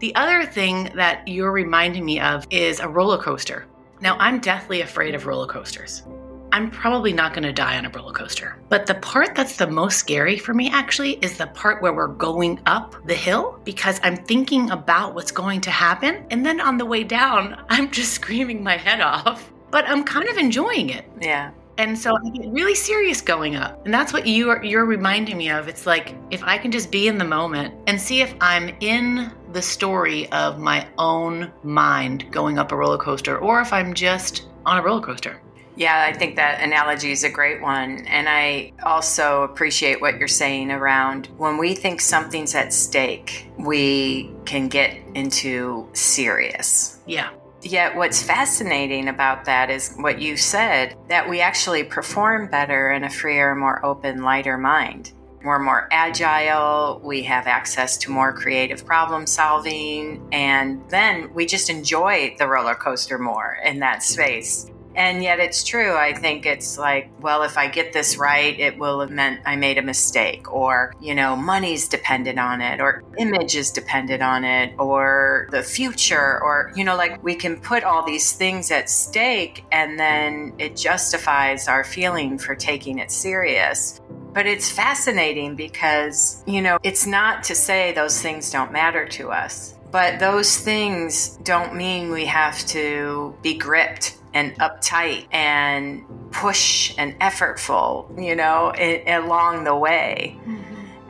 The 0.00 0.14
other 0.14 0.44
thing 0.44 0.90
that 0.94 1.26
you're 1.26 1.52
reminding 1.52 2.04
me 2.04 2.20
of 2.20 2.46
is 2.50 2.80
a 2.80 2.88
roller 2.88 3.18
coaster. 3.18 3.66
Now, 4.00 4.16
I'm 4.18 4.38
deathly 4.38 4.82
afraid 4.82 5.14
of 5.14 5.26
roller 5.26 5.46
coasters. 5.46 6.04
I'm 6.52 6.70
probably 6.70 7.12
not 7.12 7.32
going 7.34 7.42
to 7.42 7.52
die 7.52 7.76
on 7.78 7.84
a 7.84 7.90
roller 7.90 8.12
coaster. 8.12 8.56
But 8.68 8.86
the 8.86 8.94
part 8.94 9.34
that's 9.34 9.56
the 9.56 9.66
most 9.66 9.98
scary 9.98 10.38
for 10.38 10.54
me 10.54 10.70
actually 10.70 11.14
is 11.14 11.36
the 11.36 11.48
part 11.48 11.82
where 11.82 11.92
we're 11.92 12.06
going 12.06 12.60
up 12.66 12.94
the 13.06 13.14
hill 13.14 13.58
because 13.64 13.98
I'm 14.04 14.16
thinking 14.16 14.70
about 14.70 15.16
what's 15.16 15.32
going 15.32 15.60
to 15.62 15.70
happen. 15.72 16.24
And 16.30 16.46
then 16.46 16.60
on 16.60 16.78
the 16.78 16.84
way 16.84 17.02
down, 17.02 17.60
I'm 17.68 17.90
just 17.90 18.12
screaming 18.12 18.62
my 18.62 18.76
head 18.76 19.00
off. 19.00 19.50
But 19.72 19.88
I'm 19.88 20.04
kind 20.04 20.28
of 20.28 20.36
enjoying 20.36 20.90
it. 20.90 21.04
Yeah. 21.20 21.50
And 21.78 21.98
so 21.98 22.16
I 22.16 22.30
get 22.30 22.50
really 22.50 22.74
serious 22.74 23.20
going 23.20 23.56
up. 23.56 23.84
And 23.84 23.92
that's 23.92 24.12
what 24.12 24.26
you 24.26 24.50
are 24.50 24.64
you're 24.64 24.84
reminding 24.84 25.36
me 25.36 25.50
of. 25.50 25.68
It's 25.68 25.86
like 25.86 26.14
if 26.30 26.42
I 26.44 26.58
can 26.58 26.70
just 26.70 26.90
be 26.90 27.08
in 27.08 27.18
the 27.18 27.24
moment 27.24 27.74
and 27.86 28.00
see 28.00 28.20
if 28.20 28.34
I'm 28.40 28.74
in 28.80 29.32
the 29.52 29.62
story 29.62 30.30
of 30.32 30.58
my 30.58 30.86
own 30.98 31.52
mind 31.62 32.30
going 32.30 32.58
up 32.58 32.72
a 32.72 32.76
roller 32.76 32.98
coaster 32.98 33.38
or 33.38 33.60
if 33.60 33.72
I'm 33.72 33.94
just 33.94 34.46
on 34.66 34.78
a 34.78 34.82
roller 34.82 35.00
coaster. 35.00 35.40
Yeah, 35.76 36.04
I 36.08 36.16
think 36.16 36.36
that 36.36 36.62
analogy 36.62 37.10
is 37.10 37.24
a 37.24 37.30
great 37.30 37.60
one. 37.60 38.06
And 38.06 38.28
I 38.28 38.72
also 38.84 39.42
appreciate 39.42 40.00
what 40.00 40.18
you're 40.18 40.28
saying 40.28 40.70
around 40.70 41.26
when 41.36 41.58
we 41.58 41.74
think 41.74 42.00
something's 42.00 42.54
at 42.54 42.72
stake, 42.72 43.50
we 43.58 44.30
can 44.44 44.68
get 44.68 44.96
into 45.14 45.88
serious. 45.92 47.00
Yeah. 47.06 47.30
Yet, 47.64 47.96
what's 47.96 48.22
fascinating 48.22 49.08
about 49.08 49.46
that 49.46 49.70
is 49.70 49.94
what 49.96 50.20
you 50.20 50.36
said 50.36 50.96
that 51.08 51.26
we 51.26 51.40
actually 51.40 51.82
perform 51.82 52.46
better 52.48 52.90
in 52.92 53.04
a 53.04 53.10
freer, 53.10 53.54
more 53.54 53.84
open, 53.84 54.22
lighter 54.22 54.58
mind. 54.58 55.12
We're 55.42 55.58
more 55.58 55.88
agile, 55.90 57.00
we 57.02 57.22
have 57.22 57.46
access 57.46 57.96
to 57.98 58.10
more 58.10 58.34
creative 58.34 58.84
problem 58.84 59.26
solving, 59.26 60.26
and 60.30 60.82
then 60.90 61.32
we 61.32 61.46
just 61.46 61.70
enjoy 61.70 62.36
the 62.38 62.46
roller 62.46 62.74
coaster 62.74 63.18
more 63.18 63.56
in 63.64 63.78
that 63.80 64.02
space. 64.02 64.70
And 64.96 65.22
yet 65.22 65.40
it's 65.40 65.64
true. 65.64 65.94
I 65.94 66.12
think 66.12 66.46
it's 66.46 66.78
like, 66.78 67.10
well, 67.20 67.42
if 67.42 67.58
I 67.58 67.68
get 67.68 67.92
this 67.92 68.16
right, 68.16 68.58
it 68.58 68.78
will 68.78 69.00
have 69.00 69.10
meant 69.10 69.40
I 69.44 69.56
made 69.56 69.78
a 69.78 69.82
mistake, 69.82 70.52
or, 70.52 70.94
you 71.00 71.14
know, 71.14 71.34
money's 71.34 71.88
dependent 71.88 72.38
on 72.38 72.60
it, 72.60 72.80
or 72.80 73.02
image 73.18 73.56
is 73.56 73.70
dependent 73.70 74.22
on 74.22 74.44
it, 74.44 74.72
or 74.78 75.48
the 75.50 75.62
future, 75.62 76.40
or, 76.42 76.72
you 76.76 76.84
know, 76.84 76.96
like 76.96 77.22
we 77.24 77.34
can 77.34 77.60
put 77.60 77.82
all 77.82 78.04
these 78.04 78.32
things 78.32 78.70
at 78.70 78.88
stake 78.88 79.64
and 79.72 79.98
then 79.98 80.52
it 80.58 80.76
justifies 80.76 81.66
our 81.66 81.82
feeling 81.82 82.38
for 82.38 82.54
taking 82.54 82.98
it 82.98 83.10
serious. 83.10 84.00
But 84.32 84.46
it's 84.46 84.70
fascinating 84.70 85.54
because, 85.54 86.42
you 86.46 86.60
know, 86.60 86.78
it's 86.82 87.06
not 87.06 87.44
to 87.44 87.54
say 87.54 87.92
those 87.92 88.20
things 88.20 88.50
don't 88.50 88.72
matter 88.72 89.06
to 89.10 89.30
us, 89.30 89.78
but 89.92 90.18
those 90.18 90.56
things 90.56 91.36
don't 91.44 91.74
mean 91.74 92.10
we 92.10 92.26
have 92.26 92.58
to 92.66 93.36
be 93.42 93.54
gripped 93.54 94.18
and 94.34 94.54
uptight 94.58 95.26
and 95.32 96.04
push 96.32 96.92
and 96.98 97.18
effortful, 97.20 98.22
you 98.22 98.34
know, 98.34 98.72
i 98.76 99.04
along 99.06 99.64
the 99.64 99.74
way. 99.74 100.38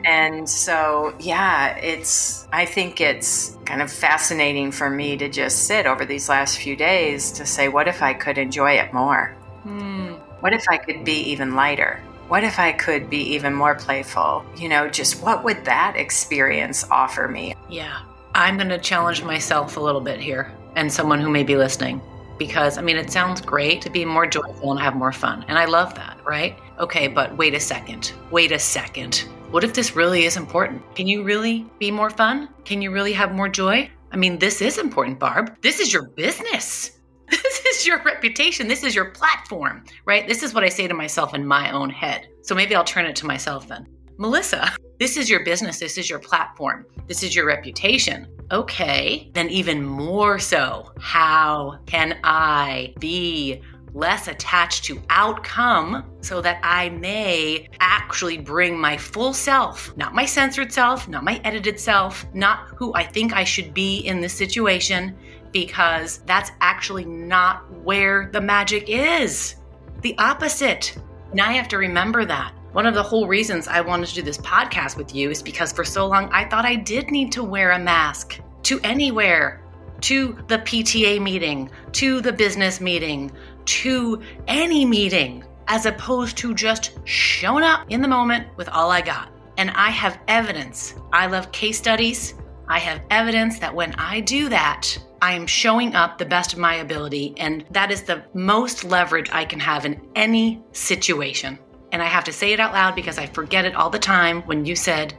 And 0.05 0.47
so, 0.47 1.15
yeah, 1.19 1.75
it's, 1.77 2.47
I 2.53 2.65
think 2.65 3.01
it's 3.01 3.57
kind 3.65 3.81
of 3.81 3.91
fascinating 3.91 4.71
for 4.71 4.87
me 4.87 5.17
to 5.17 5.27
just 5.27 5.63
sit 5.63 5.87
over 5.87 6.05
these 6.05 6.29
last 6.29 6.59
few 6.59 6.75
days 6.75 7.31
to 7.33 7.45
say, 7.45 7.69
what 7.69 7.87
if 7.87 8.03
I 8.03 8.13
could 8.13 8.37
enjoy 8.37 8.73
it 8.73 8.93
more? 8.93 9.35
Hmm. 9.63 10.13
What 10.41 10.53
if 10.53 10.63
I 10.69 10.77
could 10.77 11.03
be 11.03 11.21
even 11.31 11.55
lighter? 11.55 11.99
What 12.27 12.43
if 12.43 12.59
I 12.59 12.71
could 12.71 13.09
be 13.09 13.33
even 13.33 13.55
more 13.55 13.73
playful? 13.73 14.45
You 14.55 14.69
know, 14.69 14.87
just 14.87 15.23
what 15.23 15.43
would 15.43 15.65
that 15.65 15.95
experience 15.95 16.85
offer 16.91 17.27
me? 17.27 17.55
Yeah. 17.67 18.01
I'm 18.35 18.57
going 18.57 18.69
to 18.69 18.77
challenge 18.77 19.23
myself 19.23 19.75
a 19.75 19.79
little 19.79 20.01
bit 20.01 20.19
here 20.19 20.51
and 20.75 20.93
someone 20.93 21.19
who 21.19 21.31
may 21.31 21.43
be 21.43 21.55
listening 21.55 21.99
because 22.37 22.77
I 22.77 22.81
mean, 22.81 22.97
it 22.97 23.11
sounds 23.11 23.41
great 23.41 23.81
to 23.81 23.89
be 23.89 24.05
more 24.05 24.27
joyful 24.27 24.71
and 24.71 24.79
have 24.79 24.95
more 24.95 25.11
fun. 25.11 25.45
And 25.47 25.57
I 25.57 25.65
love 25.65 25.95
that, 25.95 26.17
right? 26.25 26.57
Okay, 26.79 27.07
but 27.07 27.35
wait 27.37 27.53
a 27.53 27.59
second. 27.59 28.13
Wait 28.31 28.51
a 28.51 28.59
second. 28.59 29.27
What 29.51 29.63
if 29.63 29.73
this 29.73 29.95
really 29.95 30.25
is 30.25 30.37
important? 30.37 30.83
Can 30.95 31.07
you 31.07 31.23
really 31.23 31.65
be 31.79 31.91
more 31.91 32.09
fun? 32.09 32.49
Can 32.65 32.81
you 32.81 32.91
really 32.91 33.13
have 33.13 33.33
more 33.33 33.47
joy? 33.47 33.89
I 34.11 34.17
mean, 34.17 34.39
this 34.39 34.61
is 34.61 34.77
important, 34.77 35.19
Barb. 35.19 35.55
This 35.61 35.79
is 35.79 35.93
your 35.93 36.09
business. 36.09 36.91
This 37.65 37.79
is 37.79 37.87
your 37.87 38.01
reputation. 38.03 38.67
This 38.67 38.83
is 38.83 38.93
your 38.93 39.11
platform, 39.11 39.83
right? 40.05 40.27
This 40.27 40.43
is 40.43 40.53
what 40.53 40.63
I 40.63 40.69
say 40.69 40.87
to 40.87 40.93
myself 40.93 41.33
in 41.33 41.45
my 41.45 41.71
own 41.71 41.89
head. 41.89 42.27
So 42.43 42.53
maybe 42.53 42.75
I'll 42.75 42.83
turn 42.83 43.05
it 43.05 43.15
to 43.17 43.25
myself 43.25 43.67
then. 43.67 43.87
Melissa, 44.17 44.71
this 44.97 45.17
is 45.17 45.29
your 45.29 45.43
business. 45.43 45.79
This 45.79 45.97
is 45.97 46.09
your 46.09 46.19
platform. 46.19 46.85
This 47.07 47.21
is 47.21 47.35
your 47.35 47.45
reputation. 47.45 48.27
Okay, 48.51 49.29
then 49.33 49.49
even 49.49 49.83
more 49.83 50.39
so, 50.39 50.93
how 50.99 51.79
can 51.85 52.17
I 52.23 52.93
be 52.99 53.61
less 53.93 54.27
attached 54.27 54.85
to 54.85 55.01
outcome 55.09 56.05
so 56.21 56.41
that 56.41 56.59
I 56.63 56.89
may 56.89 57.67
actually 57.79 58.37
bring 58.37 58.79
my 58.79 58.95
full 58.95 59.33
self, 59.33 59.95
not 59.97 60.13
my 60.13 60.25
censored 60.25 60.71
self, 60.71 61.07
not 61.07 61.23
my 61.23 61.41
edited 61.43 61.79
self, 61.79 62.25
not 62.33 62.69
who 62.75 62.93
I 62.93 63.03
think 63.03 63.33
I 63.33 63.43
should 63.43 63.73
be 63.73 63.99
in 63.99 64.21
this 64.21 64.33
situation, 64.33 65.17
because 65.51 66.19
that's 66.25 66.51
actually 66.61 67.05
not 67.05 67.69
where 67.83 68.29
the 68.31 68.41
magic 68.41 68.85
is. 68.87 69.55
The 70.01 70.17
opposite. 70.19 70.97
And 71.31 71.41
I 71.41 71.53
have 71.53 71.67
to 71.69 71.77
remember 71.77 72.25
that. 72.25 72.53
One 72.75 72.85
of 72.85 72.93
the 72.93 73.03
whole 73.03 73.25
reasons 73.25 73.69
I 73.69 73.79
wanted 73.79 74.07
to 74.07 74.15
do 74.15 74.21
this 74.21 74.37
podcast 74.37 74.97
with 74.97 75.15
you 75.15 75.31
is 75.31 75.41
because 75.41 75.71
for 75.71 75.85
so 75.85 76.07
long 76.07 76.27
I 76.33 76.43
thought 76.43 76.65
I 76.65 76.75
did 76.75 77.09
need 77.09 77.31
to 77.31 77.41
wear 77.41 77.71
a 77.71 77.79
mask 77.79 78.41
to 78.63 78.81
anywhere, 78.81 79.63
to 80.01 80.37
the 80.49 80.57
PTA 80.57 81.21
meeting, 81.21 81.69
to 81.93 82.19
the 82.19 82.33
business 82.33 82.81
meeting, 82.81 83.31
to 83.63 84.21
any 84.49 84.83
meeting, 84.83 85.45
as 85.69 85.85
opposed 85.85 86.35
to 86.39 86.53
just 86.53 86.99
showing 87.05 87.63
up 87.63 87.89
in 87.89 88.01
the 88.01 88.09
moment 88.09 88.47
with 88.57 88.67
all 88.67 88.91
I 88.91 88.99
got. 88.99 89.31
And 89.57 89.69
I 89.69 89.89
have 89.91 90.19
evidence. 90.27 90.95
I 91.13 91.27
love 91.27 91.53
case 91.53 91.77
studies. 91.77 92.33
I 92.67 92.79
have 92.79 92.99
evidence 93.09 93.57
that 93.59 93.73
when 93.73 93.93
I 93.93 94.19
do 94.19 94.49
that, 94.49 94.97
I 95.21 95.31
am 95.31 95.47
showing 95.47 95.95
up 95.95 96.17
the 96.17 96.25
best 96.25 96.51
of 96.51 96.59
my 96.59 96.75
ability. 96.75 97.35
And 97.37 97.63
that 97.71 97.89
is 97.89 98.03
the 98.03 98.25
most 98.33 98.83
leverage 98.83 99.29
I 99.31 99.45
can 99.45 99.61
have 99.61 99.85
in 99.85 100.01
any 100.13 100.61
situation. 100.73 101.57
And 101.95 102.03
I 102.03 102.07
have 102.07 102.25
to 102.25 102.33
say 102.33 102.51
it 102.51 102.59
out 102.59 102.73
loud 102.73 102.93
because 102.93 103.17
I 103.17 103.25
forget 103.25 103.63
it 103.63 103.73
all 103.73 103.89
the 103.89 103.97
time 103.97 104.41
when 104.41 104.65
you 104.65 104.75
said, 104.75 105.13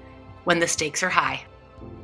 when 0.44 0.58
the 0.58 0.68
stakes 0.68 1.02
are 1.02 1.08
high. 1.08 1.42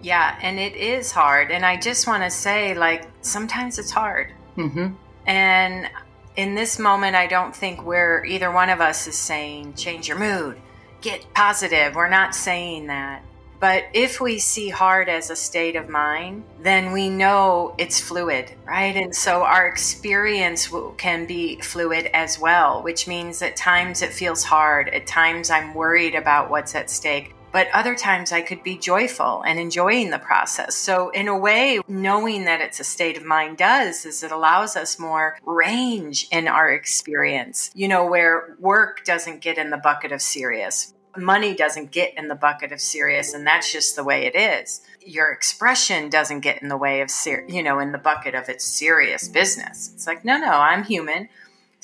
Yeah, 0.00 0.38
and 0.40 0.58
it 0.58 0.74
is 0.76 1.12
hard. 1.12 1.50
And 1.50 1.62
I 1.62 1.76
just 1.76 2.06
want 2.06 2.22
to 2.22 2.30
say, 2.30 2.72
like, 2.72 3.06
sometimes 3.20 3.78
it's 3.78 3.90
hard. 3.90 4.32
Mm-hmm. 4.56 4.94
And 5.26 5.90
in 6.36 6.54
this 6.54 6.78
moment, 6.78 7.16
I 7.16 7.26
don't 7.26 7.54
think 7.54 7.82
we're 7.82 8.24
either 8.24 8.50
one 8.50 8.70
of 8.70 8.80
us 8.80 9.06
is 9.06 9.14
saying, 9.14 9.74
change 9.74 10.08
your 10.08 10.18
mood, 10.18 10.56
get 11.02 11.26
positive. 11.34 11.94
We're 11.94 12.08
not 12.08 12.34
saying 12.34 12.86
that. 12.86 13.22
But 13.62 13.84
if 13.92 14.20
we 14.20 14.40
see 14.40 14.70
hard 14.70 15.08
as 15.08 15.30
a 15.30 15.36
state 15.36 15.76
of 15.76 15.88
mind, 15.88 16.42
then 16.64 16.90
we 16.90 17.08
know 17.08 17.76
it's 17.78 18.00
fluid, 18.00 18.50
right? 18.66 18.96
And 18.96 19.14
so 19.14 19.44
our 19.44 19.68
experience 19.68 20.68
can 20.98 21.26
be 21.26 21.60
fluid 21.60 22.10
as 22.12 22.40
well, 22.40 22.82
which 22.82 23.06
means 23.06 23.40
at 23.40 23.54
times 23.54 24.02
it 24.02 24.12
feels 24.12 24.42
hard. 24.42 24.88
At 24.88 25.06
times 25.06 25.48
I'm 25.48 25.74
worried 25.74 26.16
about 26.16 26.50
what's 26.50 26.74
at 26.74 26.90
stake. 26.90 27.36
But 27.52 27.68
other 27.72 27.94
times 27.94 28.32
I 28.32 28.40
could 28.40 28.64
be 28.64 28.78
joyful 28.78 29.42
and 29.42 29.60
enjoying 29.60 30.10
the 30.10 30.18
process. 30.18 30.74
So, 30.74 31.10
in 31.10 31.28
a 31.28 31.38
way, 31.38 31.78
knowing 31.86 32.46
that 32.46 32.60
it's 32.60 32.80
a 32.80 32.84
state 32.84 33.16
of 33.16 33.24
mind 33.24 33.58
does 33.58 34.04
is 34.04 34.24
it 34.24 34.32
allows 34.32 34.74
us 34.74 34.98
more 34.98 35.38
range 35.44 36.26
in 36.32 36.48
our 36.48 36.72
experience, 36.72 37.70
you 37.76 37.86
know, 37.86 38.06
where 38.06 38.56
work 38.58 39.04
doesn't 39.04 39.40
get 39.40 39.56
in 39.56 39.70
the 39.70 39.76
bucket 39.76 40.10
of 40.10 40.20
serious 40.20 40.94
money 41.16 41.54
doesn't 41.54 41.90
get 41.90 42.16
in 42.16 42.28
the 42.28 42.34
bucket 42.34 42.72
of 42.72 42.80
serious 42.80 43.34
and 43.34 43.46
that's 43.46 43.72
just 43.72 43.96
the 43.96 44.04
way 44.04 44.26
it 44.26 44.34
is 44.34 44.80
your 45.04 45.30
expression 45.32 46.08
doesn't 46.08 46.40
get 46.40 46.62
in 46.62 46.68
the 46.68 46.76
way 46.76 47.00
of 47.00 47.10
ser- 47.10 47.44
you 47.48 47.62
know 47.62 47.78
in 47.78 47.92
the 47.92 47.98
bucket 47.98 48.34
of 48.34 48.48
its 48.48 48.64
serious 48.64 49.28
business 49.28 49.92
it's 49.94 50.06
like 50.06 50.24
no 50.24 50.38
no 50.38 50.52
i'm 50.52 50.84
human 50.84 51.28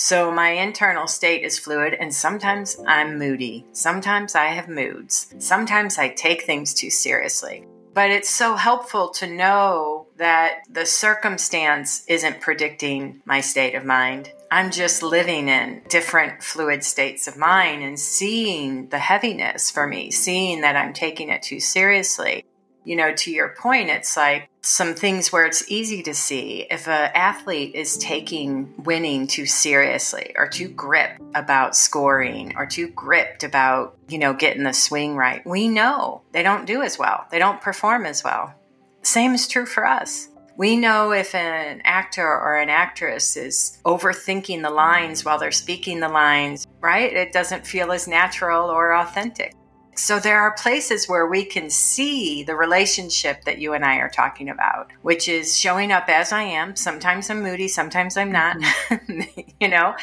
So 0.00 0.30
my 0.30 0.50
internal 0.50 1.08
state 1.08 1.42
is 1.42 1.58
fluid, 1.58 1.92
and 1.92 2.14
sometimes 2.14 2.76
I'm 2.86 3.18
moody. 3.18 3.66
Sometimes 3.72 4.36
I 4.36 4.46
have 4.46 4.68
moods. 4.68 5.34
Sometimes 5.40 5.98
I 5.98 6.10
take 6.10 6.42
things 6.44 6.72
too 6.72 6.88
seriously. 6.88 7.66
But 7.94 8.10
it's 8.12 8.30
so 8.30 8.54
helpful 8.54 9.08
to 9.14 9.26
know 9.26 10.06
that 10.16 10.60
the 10.70 10.86
circumstance 10.86 12.04
isn't 12.06 12.40
predicting 12.40 13.22
my 13.24 13.40
state 13.40 13.74
of 13.74 13.84
mind. 13.84 14.30
I'm 14.50 14.70
just 14.70 15.02
living 15.02 15.48
in 15.48 15.82
different 15.88 16.42
fluid 16.42 16.82
states 16.82 17.28
of 17.28 17.36
mind 17.36 17.82
and 17.82 18.00
seeing 18.00 18.88
the 18.88 18.98
heaviness 18.98 19.70
for 19.70 19.86
me, 19.86 20.10
seeing 20.10 20.62
that 20.62 20.76
I'm 20.76 20.92
taking 20.92 21.28
it 21.28 21.42
too 21.42 21.60
seriously 21.60 22.44
you 22.88 22.96
know, 22.96 23.12
to 23.12 23.30
your 23.30 23.50
point, 23.50 23.90
it's 23.90 24.16
like 24.16 24.48
some 24.62 24.94
things 24.94 25.30
where 25.30 25.44
it's 25.44 25.70
easy 25.70 26.02
to 26.04 26.14
see 26.14 26.66
if 26.70 26.88
an 26.88 27.10
athlete 27.14 27.74
is 27.74 27.98
taking 27.98 28.72
winning 28.82 29.26
too 29.26 29.44
seriously 29.44 30.32
or 30.38 30.48
too 30.48 30.68
gripped 30.68 31.20
about 31.34 31.76
scoring 31.76 32.54
or 32.56 32.64
too 32.64 32.88
gripped 32.88 33.44
about, 33.44 33.98
you 34.08 34.16
know, 34.16 34.32
getting 34.32 34.62
the 34.62 34.72
swing 34.72 35.16
right. 35.16 35.46
We 35.46 35.68
know 35.68 36.22
they 36.32 36.42
don't 36.42 36.64
do 36.64 36.80
as 36.80 36.98
well. 36.98 37.26
They 37.30 37.38
don't 37.38 37.60
perform 37.60 38.06
as 38.06 38.24
well. 38.24 38.54
Same 39.02 39.34
is 39.34 39.46
true 39.46 39.66
for 39.66 39.84
us. 39.84 40.30
We 40.58 40.76
know 40.76 41.12
if 41.12 41.36
an 41.36 41.82
actor 41.84 42.26
or 42.26 42.56
an 42.56 42.68
actress 42.68 43.36
is 43.36 43.78
overthinking 43.84 44.60
the 44.60 44.70
lines 44.70 45.24
while 45.24 45.38
they're 45.38 45.52
speaking 45.52 46.00
the 46.00 46.08
lines, 46.08 46.66
right? 46.80 47.12
It 47.12 47.32
doesn't 47.32 47.64
feel 47.64 47.92
as 47.92 48.08
natural 48.08 48.68
or 48.68 48.92
authentic. 48.96 49.54
So 49.94 50.18
there 50.18 50.40
are 50.40 50.54
places 50.54 51.08
where 51.08 51.28
we 51.28 51.44
can 51.44 51.70
see 51.70 52.42
the 52.42 52.56
relationship 52.56 53.44
that 53.44 53.58
you 53.58 53.72
and 53.72 53.84
I 53.84 53.98
are 53.98 54.08
talking 54.08 54.48
about, 54.48 54.90
which 55.02 55.28
is 55.28 55.56
showing 55.56 55.92
up 55.92 56.08
as 56.08 56.32
I 56.32 56.42
am. 56.42 56.74
Sometimes 56.74 57.30
I'm 57.30 57.40
moody, 57.40 57.68
sometimes 57.68 58.16
I'm 58.16 58.32
not, 58.32 58.56
mm-hmm. 58.58 59.40
you 59.60 59.68
know, 59.68 59.94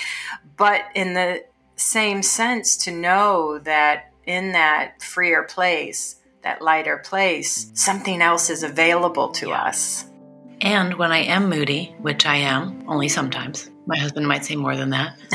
but 0.55 0.83
in 0.95 1.15
the 1.15 1.43
same 1.75 2.23
sense 2.23 2.77
to 2.85 2.91
know 2.91 3.59
that 3.59 4.13
in 4.25 4.53
that 4.53 5.03
freer 5.03 5.43
place, 5.43 6.15
that 6.43 6.61
lighter 6.61 6.99
place, 6.99 7.71
something 7.73 8.21
else 8.21 8.49
is 8.49 8.63
available 8.63 9.31
to 9.31 9.49
yeah. 9.49 9.63
us. 9.63 10.05
And 10.65 10.95
when 10.95 11.11
I 11.11 11.19
am 11.19 11.47
moody, 11.47 11.95
which 11.99 12.25
I 12.25 12.37
am 12.37 12.83
only 12.87 13.07
sometimes, 13.07 13.69
my 13.85 13.99
husband 13.99 14.27
might 14.27 14.45
say 14.45 14.55
more 14.55 14.75
than 14.75 14.89
that. 14.89 15.15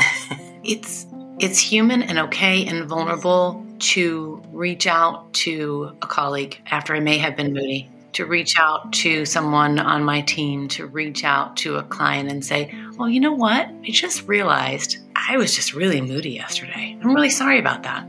it's 0.65 1.07
it's 1.39 1.57
human 1.57 2.03
and 2.03 2.19
okay 2.19 2.65
and 2.65 2.85
vulnerable 2.89 3.65
to 3.79 4.43
reach 4.51 4.87
out 4.87 5.31
to 5.33 5.95
a 6.01 6.07
colleague 6.07 6.61
after 6.69 6.93
I 6.93 6.99
may 6.99 7.17
have 7.17 7.37
been 7.37 7.53
moody, 7.53 7.89
to 8.11 8.25
reach 8.25 8.59
out 8.59 8.91
to 8.91 9.23
someone 9.23 9.79
on 9.79 10.03
my 10.03 10.19
team, 10.19 10.67
to 10.67 10.85
reach 10.85 11.23
out 11.23 11.55
to 11.57 11.77
a 11.77 11.83
client 11.83 12.29
and 12.29 12.43
say, 12.43 12.69
Well, 12.97 13.07
you 13.07 13.21
know 13.21 13.31
what? 13.31 13.69
I 13.69 13.89
just 13.89 14.27
realized 14.27 14.97
I 15.15 15.37
was 15.37 15.55
just 15.55 15.73
really 15.73 16.01
moody 16.01 16.31
yesterday. 16.31 16.97
I'm 17.01 17.15
really 17.15 17.29
sorry 17.29 17.57
about 17.57 17.83
that. 17.83 18.05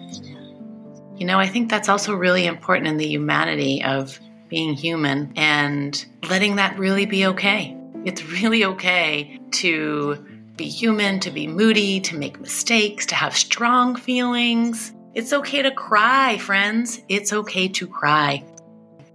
You 1.17 1.25
know, 1.25 1.39
I 1.39 1.47
think 1.47 1.71
that's 1.71 1.89
also 1.89 2.17
really 2.17 2.47
important 2.47 2.89
in 2.89 2.97
the 2.97 3.07
humanity 3.07 3.81
of 3.85 4.19
being 4.53 4.75
human 4.75 5.33
and 5.35 6.05
letting 6.29 6.57
that 6.57 6.79
really 6.79 7.07
be 7.07 7.25
okay. 7.25 7.75
It's 8.05 8.23
really 8.23 8.67
okay 8.67 9.41
to 9.53 10.23
be 10.57 10.69
human, 10.69 11.21
to 11.21 11.31
be 11.31 11.47
moody, 11.47 12.01
to 12.01 12.19
make 12.19 12.39
mistakes, 12.39 13.07
to 13.07 13.15
have 13.15 13.35
strong 13.35 13.97
feelings. 13.97 14.93
It's 15.15 15.33
okay 15.33 15.63
to 15.63 15.71
cry, 15.71 16.37
friends. 16.37 17.01
It's 17.09 17.33
okay 17.33 17.69
to 17.69 17.87
cry. 17.87 18.45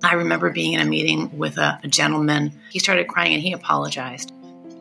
I 0.04 0.16
remember 0.16 0.50
being 0.50 0.74
in 0.74 0.80
a 0.80 0.86
meeting 0.86 1.38
with 1.38 1.60
a, 1.60 1.80
a, 1.84 1.88
gentleman. 1.88 2.52
He 2.72 2.80
started 2.80 3.08
crying 3.08 3.36
and 3.36 3.44
he 3.44 3.54
apologized. 3.54 4.34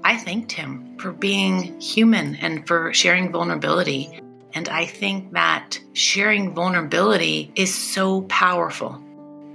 I 0.05 0.17
thanked 0.17 0.53
him 0.53 0.97
for 0.97 1.13
being 1.13 1.79
human 1.79 2.37
and 2.37 2.67
for 2.67 2.95
sharing 2.95 3.31
vulnerability. 3.31 4.21
And 4.55 4.71
I 4.71 4.87
think 4.87 5.33
that 5.33 5.79
sharing 5.93 6.55
vulnerability 6.55 7.53
is 7.57 7.75
so 7.75 8.23
powerful. 8.23 9.03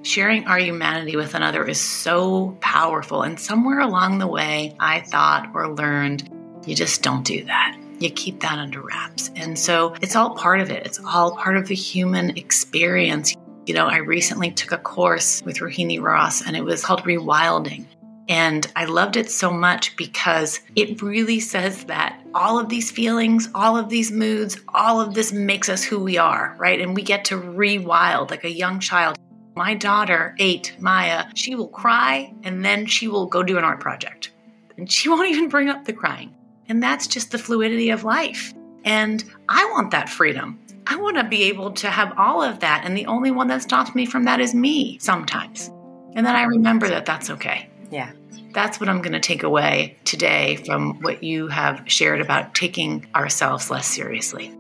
Sharing 0.03 0.47
our 0.47 0.57
humanity 0.57 1.15
with 1.15 1.35
another 1.35 1.63
is 1.63 1.79
so 1.79 2.57
powerful. 2.59 3.21
And 3.21 3.39
somewhere 3.39 3.79
along 3.79 4.17
the 4.17 4.27
way, 4.27 4.75
I 4.79 5.01
thought 5.01 5.51
or 5.53 5.75
learned 5.75 6.27
you 6.65 6.75
just 6.75 7.03
don't 7.03 7.23
do 7.23 7.43
that. 7.45 7.77
You 7.99 8.09
keep 8.09 8.39
that 8.39 8.57
under 8.57 8.81
wraps. 8.81 9.29
And 9.35 9.57
so 9.57 9.93
it's 10.01 10.15
all 10.15 10.35
part 10.35 10.59
of 10.59 10.71
it. 10.71 10.87
It's 10.87 10.99
all 11.05 11.35
part 11.35 11.55
of 11.55 11.67
the 11.67 11.75
human 11.75 12.35
experience. 12.35 13.35
You 13.67 13.75
know, 13.75 13.85
I 13.85 13.97
recently 13.97 14.49
took 14.49 14.71
a 14.71 14.79
course 14.79 15.43
with 15.43 15.59
Rohini 15.59 16.01
Ross 16.01 16.45
and 16.45 16.57
it 16.57 16.63
was 16.63 16.83
called 16.83 17.03
Rewilding. 17.03 17.85
And 18.27 18.71
I 18.75 18.85
loved 18.85 19.17
it 19.17 19.29
so 19.29 19.51
much 19.51 19.95
because 19.97 20.61
it 20.75 21.01
really 21.03 21.39
says 21.39 21.83
that 21.85 22.19
all 22.33 22.57
of 22.57 22.69
these 22.69 22.89
feelings, 22.89 23.49
all 23.53 23.77
of 23.77 23.89
these 23.89 24.11
moods, 24.11 24.57
all 24.73 24.99
of 24.99 25.13
this 25.13 25.31
makes 25.31 25.69
us 25.69 25.83
who 25.83 25.99
we 25.99 26.17
are, 26.17 26.55
right? 26.57 26.81
And 26.81 26.95
we 26.95 27.03
get 27.03 27.25
to 27.25 27.37
rewild 27.37 28.31
like 28.31 28.43
a 28.43 28.51
young 28.51 28.79
child. 28.79 29.17
My 29.55 29.73
daughter, 29.73 30.35
eight, 30.39 30.75
Maya, 30.79 31.25
she 31.35 31.55
will 31.55 31.67
cry 31.67 32.33
and 32.43 32.63
then 32.63 32.85
she 32.85 33.07
will 33.07 33.25
go 33.25 33.43
do 33.43 33.57
an 33.57 33.63
art 33.63 33.79
project. 33.79 34.31
And 34.77 34.91
she 34.91 35.09
won't 35.09 35.29
even 35.29 35.49
bring 35.49 35.69
up 35.69 35.85
the 35.85 35.93
crying. 35.93 36.33
And 36.69 36.81
that's 36.81 37.07
just 37.07 37.31
the 37.31 37.37
fluidity 37.37 37.89
of 37.89 38.03
life. 38.03 38.53
And 38.83 39.23
I 39.49 39.65
want 39.71 39.91
that 39.91 40.09
freedom. 40.09 40.59
I 40.87 40.95
want 40.95 41.17
to 41.17 41.23
be 41.23 41.43
able 41.43 41.71
to 41.73 41.89
have 41.89 42.13
all 42.17 42.41
of 42.41 42.59
that. 42.61 42.83
And 42.85 42.97
the 42.97 43.05
only 43.05 43.31
one 43.31 43.47
that 43.47 43.61
stops 43.61 43.93
me 43.93 44.05
from 44.05 44.23
that 44.23 44.39
is 44.39 44.55
me 44.55 44.97
sometimes. 44.99 45.69
And 46.15 46.25
then 46.25 46.35
I 46.35 46.43
remember 46.43 46.87
that 46.87 47.05
that's 47.05 47.29
okay. 47.29 47.69
Yeah. 47.91 48.11
That's 48.53 48.79
what 48.79 48.89
I'm 48.89 49.01
going 49.01 49.13
to 49.13 49.19
take 49.19 49.43
away 49.43 49.97
today 50.03 50.57
from 50.65 51.01
what 51.01 51.23
you 51.23 51.47
have 51.47 51.83
shared 51.85 52.21
about 52.21 52.55
taking 52.55 53.05
ourselves 53.15 53.69
less 53.69 53.87
seriously. 53.87 54.53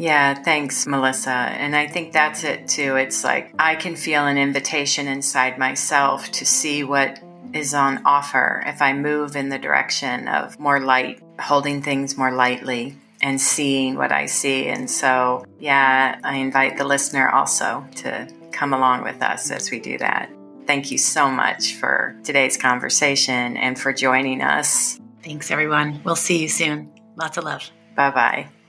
Yeah, 0.00 0.32
thanks, 0.32 0.86
Melissa. 0.86 1.30
And 1.30 1.76
I 1.76 1.86
think 1.86 2.14
that's 2.14 2.42
it 2.42 2.66
too. 2.66 2.96
It's 2.96 3.22
like 3.22 3.54
I 3.58 3.74
can 3.74 3.96
feel 3.96 4.26
an 4.26 4.38
invitation 4.38 5.06
inside 5.06 5.58
myself 5.58 6.32
to 6.32 6.46
see 6.46 6.84
what 6.84 7.22
is 7.52 7.74
on 7.74 8.00
offer 8.06 8.62
if 8.64 8.80
I 8.80 8.94
move 8.94 9.36
in 9.36 9.50
the 9.50 9.58
direction 9.58 10.26
of 10.26 10.58
more 10.58 10.80
light, 10.80 11.20
holding 11.38 11.82
things 11.82 12.16
more 12.16 12.32
lightly, 12.32 12.96
and 13.20 13.38
seeing 13.38 13.96
what 13.96 14.10
I 14.10 14.24
see. 14.24 14.68
And 14.68 14.90
so, 14.90 15.44
yeah, 15.58 16.18
I 16.24 16.36
invite 16.36 16.78
the 16.78 16.84
listener 16.84 17.28
also 17.28 17.86
to 17.96 18.26
come 18.52 18.72
along 18.72 19.02
with 19.02 19.20
us 19.22 19.50
as 19.50 19.70
we 19.70 19.80
do 19.80 19.98
that. 19.98 20.30
Thank 20.66 20.90
you 20.90 20.96
so 20.96 21.28
much 21.28 21.74
for 21.74 22.16
today's 22.24 22.56
conversation 22.56 23.58
and 23.58 23.78
for 23.78 23.92
joining 23.92 24.40
us. 24.40 24.98
Thanks, 25.22 25.50
everyone. 25.50 26.00
We'll 26.04 26.16
see 26.16 26.40
you 26.40 26.48
soon. 26.48 26.90
Lots 27.16 27.36
of 27.36 27.44
love. 27.44 27.70
Bye 27.94 28.10
bye. 28.12 28.59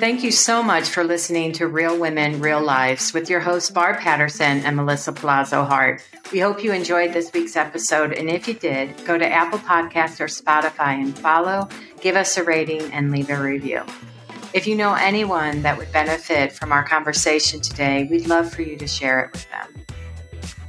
Thank 0.00 0.22
you 0.22 0.32
so 0.32 0.62
much 0.62 0.88
for 0.88 1.04
listening 1.04 1.52
to 1.52 1.66
Real 1.66 2.00
Women, 2.00 2.40
Real 2.40 2.62
Lives 2.62 3.12
with 3.12 3.28
your 3.28 3.40
hosts, 3.40 3.68
Barb 3.68 3.98
Patterson 3.98 4.64
and 4.64 4.74
Melissa 4.74 5.12
Palazzo 5.12 5.62
Hart. 5.62 6.02
We 6.32 6.38
hope 6.38 6.64
you 6.64 6.72
enjoyed 6.72 7.12
this 7.12 7.30
week's 7.34 7.54
episode. 7.54 8.14
And 8.14 8.30
if 8.30 8.48
you 8.48 8.54
did, 8.54 9.04
go 9.04 9.18
to 9.18 9.30
Apple 9.30 9.58
Podcasts 9.58 10.18
or 10.18 10.24
Spotify 10.24 10.94
and 10.94 11.18
follow, 11.18 11.68
give 12.00 12.16
us 12.16 12.38
a 12.38 12.42
rating, 12.42 12.90
and 12.92 13.10
leave 13.10 13.28
a 13.28 13.38
review. 13.38 13.82
If 14.54 14.66
you 14.66 14.74
know 14.74 14.94
anyone 14.94 15.60
that 15.60 15.76
would 15.76 15.92
benefit 15.92 16.52
from 16.52 16.72
our 16.72 16.82
conversation 16.82 17.60
today, 17.60 18.08
we'd 18.10 18.26
love 18.26 18.50
for 18.50 18.62
you 18.62 18.78
to 18.78 18.86
share 18.86 19.26
it 19.26 19.32
with 19.32 19.50
them. 19.50 19.84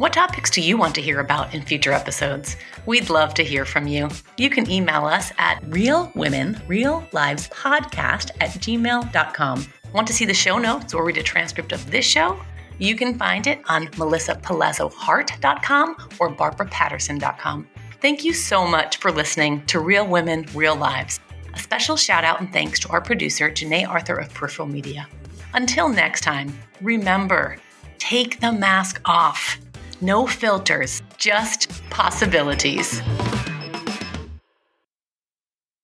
What 0.01 0.13
topics 0.13 0.49
do 0.49 0.61
you 0.61 0.77
want 0.77 0.95
to 0.95 1.01
hear 1.01 1.19
about 1.19 1.53
in 1.53 1.61
future 1.61 1.91
episodes? 1.91 2.57
We'd 2.87 3.11
love 3.11 3.35
to 3.35 3.43
hear 3.43 3.65
from 3.65 3.85
you. 3.85 4.09
You 4.35 4.49
can 4.49 4.67
email 4.67 5.05
us 5.05 5.31
at 5.37 5.61
realwomenreallivespodcast 5.65 8.31
at 8.41 8.49
gmail.com. 8.49 9.67
Want 9.93 10.07
to 10.07 10.13
see 10.13 10.25
the 10.25 10.33
show 10.33 10.57
notes 10.57 10.95
or 10.95 11.05
read 11.05 11.19
a 11.19 11.21
transcript 11.21 11.71
of 11.71 11.91
this 11.91 12.03
show? 12.03 12.41
You 12.79 12.95
can 12.95 13.15
find 13.15 13.45
it 13.45 13.61
on 13.69 13.89
melissapalazzohart.com 13.89 15.95
or 16.19 16.33
barbarapatterson.com. 16.33 17.67
Thank 18.01 18.23
you 18.23 18.33
so 18.33 18.65
much 18.65 18.97
for 18.97 19.11
listening 19.11 19.63
to 19.67 19.79
Real 19.79 20.07
Women, 20.07 20.47
Real 20.55 20.75
Lives. 20.75 21.19
A 21.53 21.59
special 21.59 21.95
shout 21.95 22.23
out 22.23 22.41
and 22.41 22.51
thanks 22.51 22.79
to 22.79 22.89
our 22.89 23.01
producer, 23.01 23.51
Janae 23.51 23.87
Arthur 23.87 24.15
of 24.15 24.33
Peripheral 24.33 24.67
Media. 24.67 25.07
Until 25.53 25.89
next 25.89 26.21
time, 26.21 26.57
remember 26.81 27.57
take 27.99 28.39
the 28.39 28.51
mask 28.51 28.99
off. 29.05 29.59
No 30.03 30.25
filters, 30.25 31.03
just 31.19 31.69
possibilities. 31.91 33.01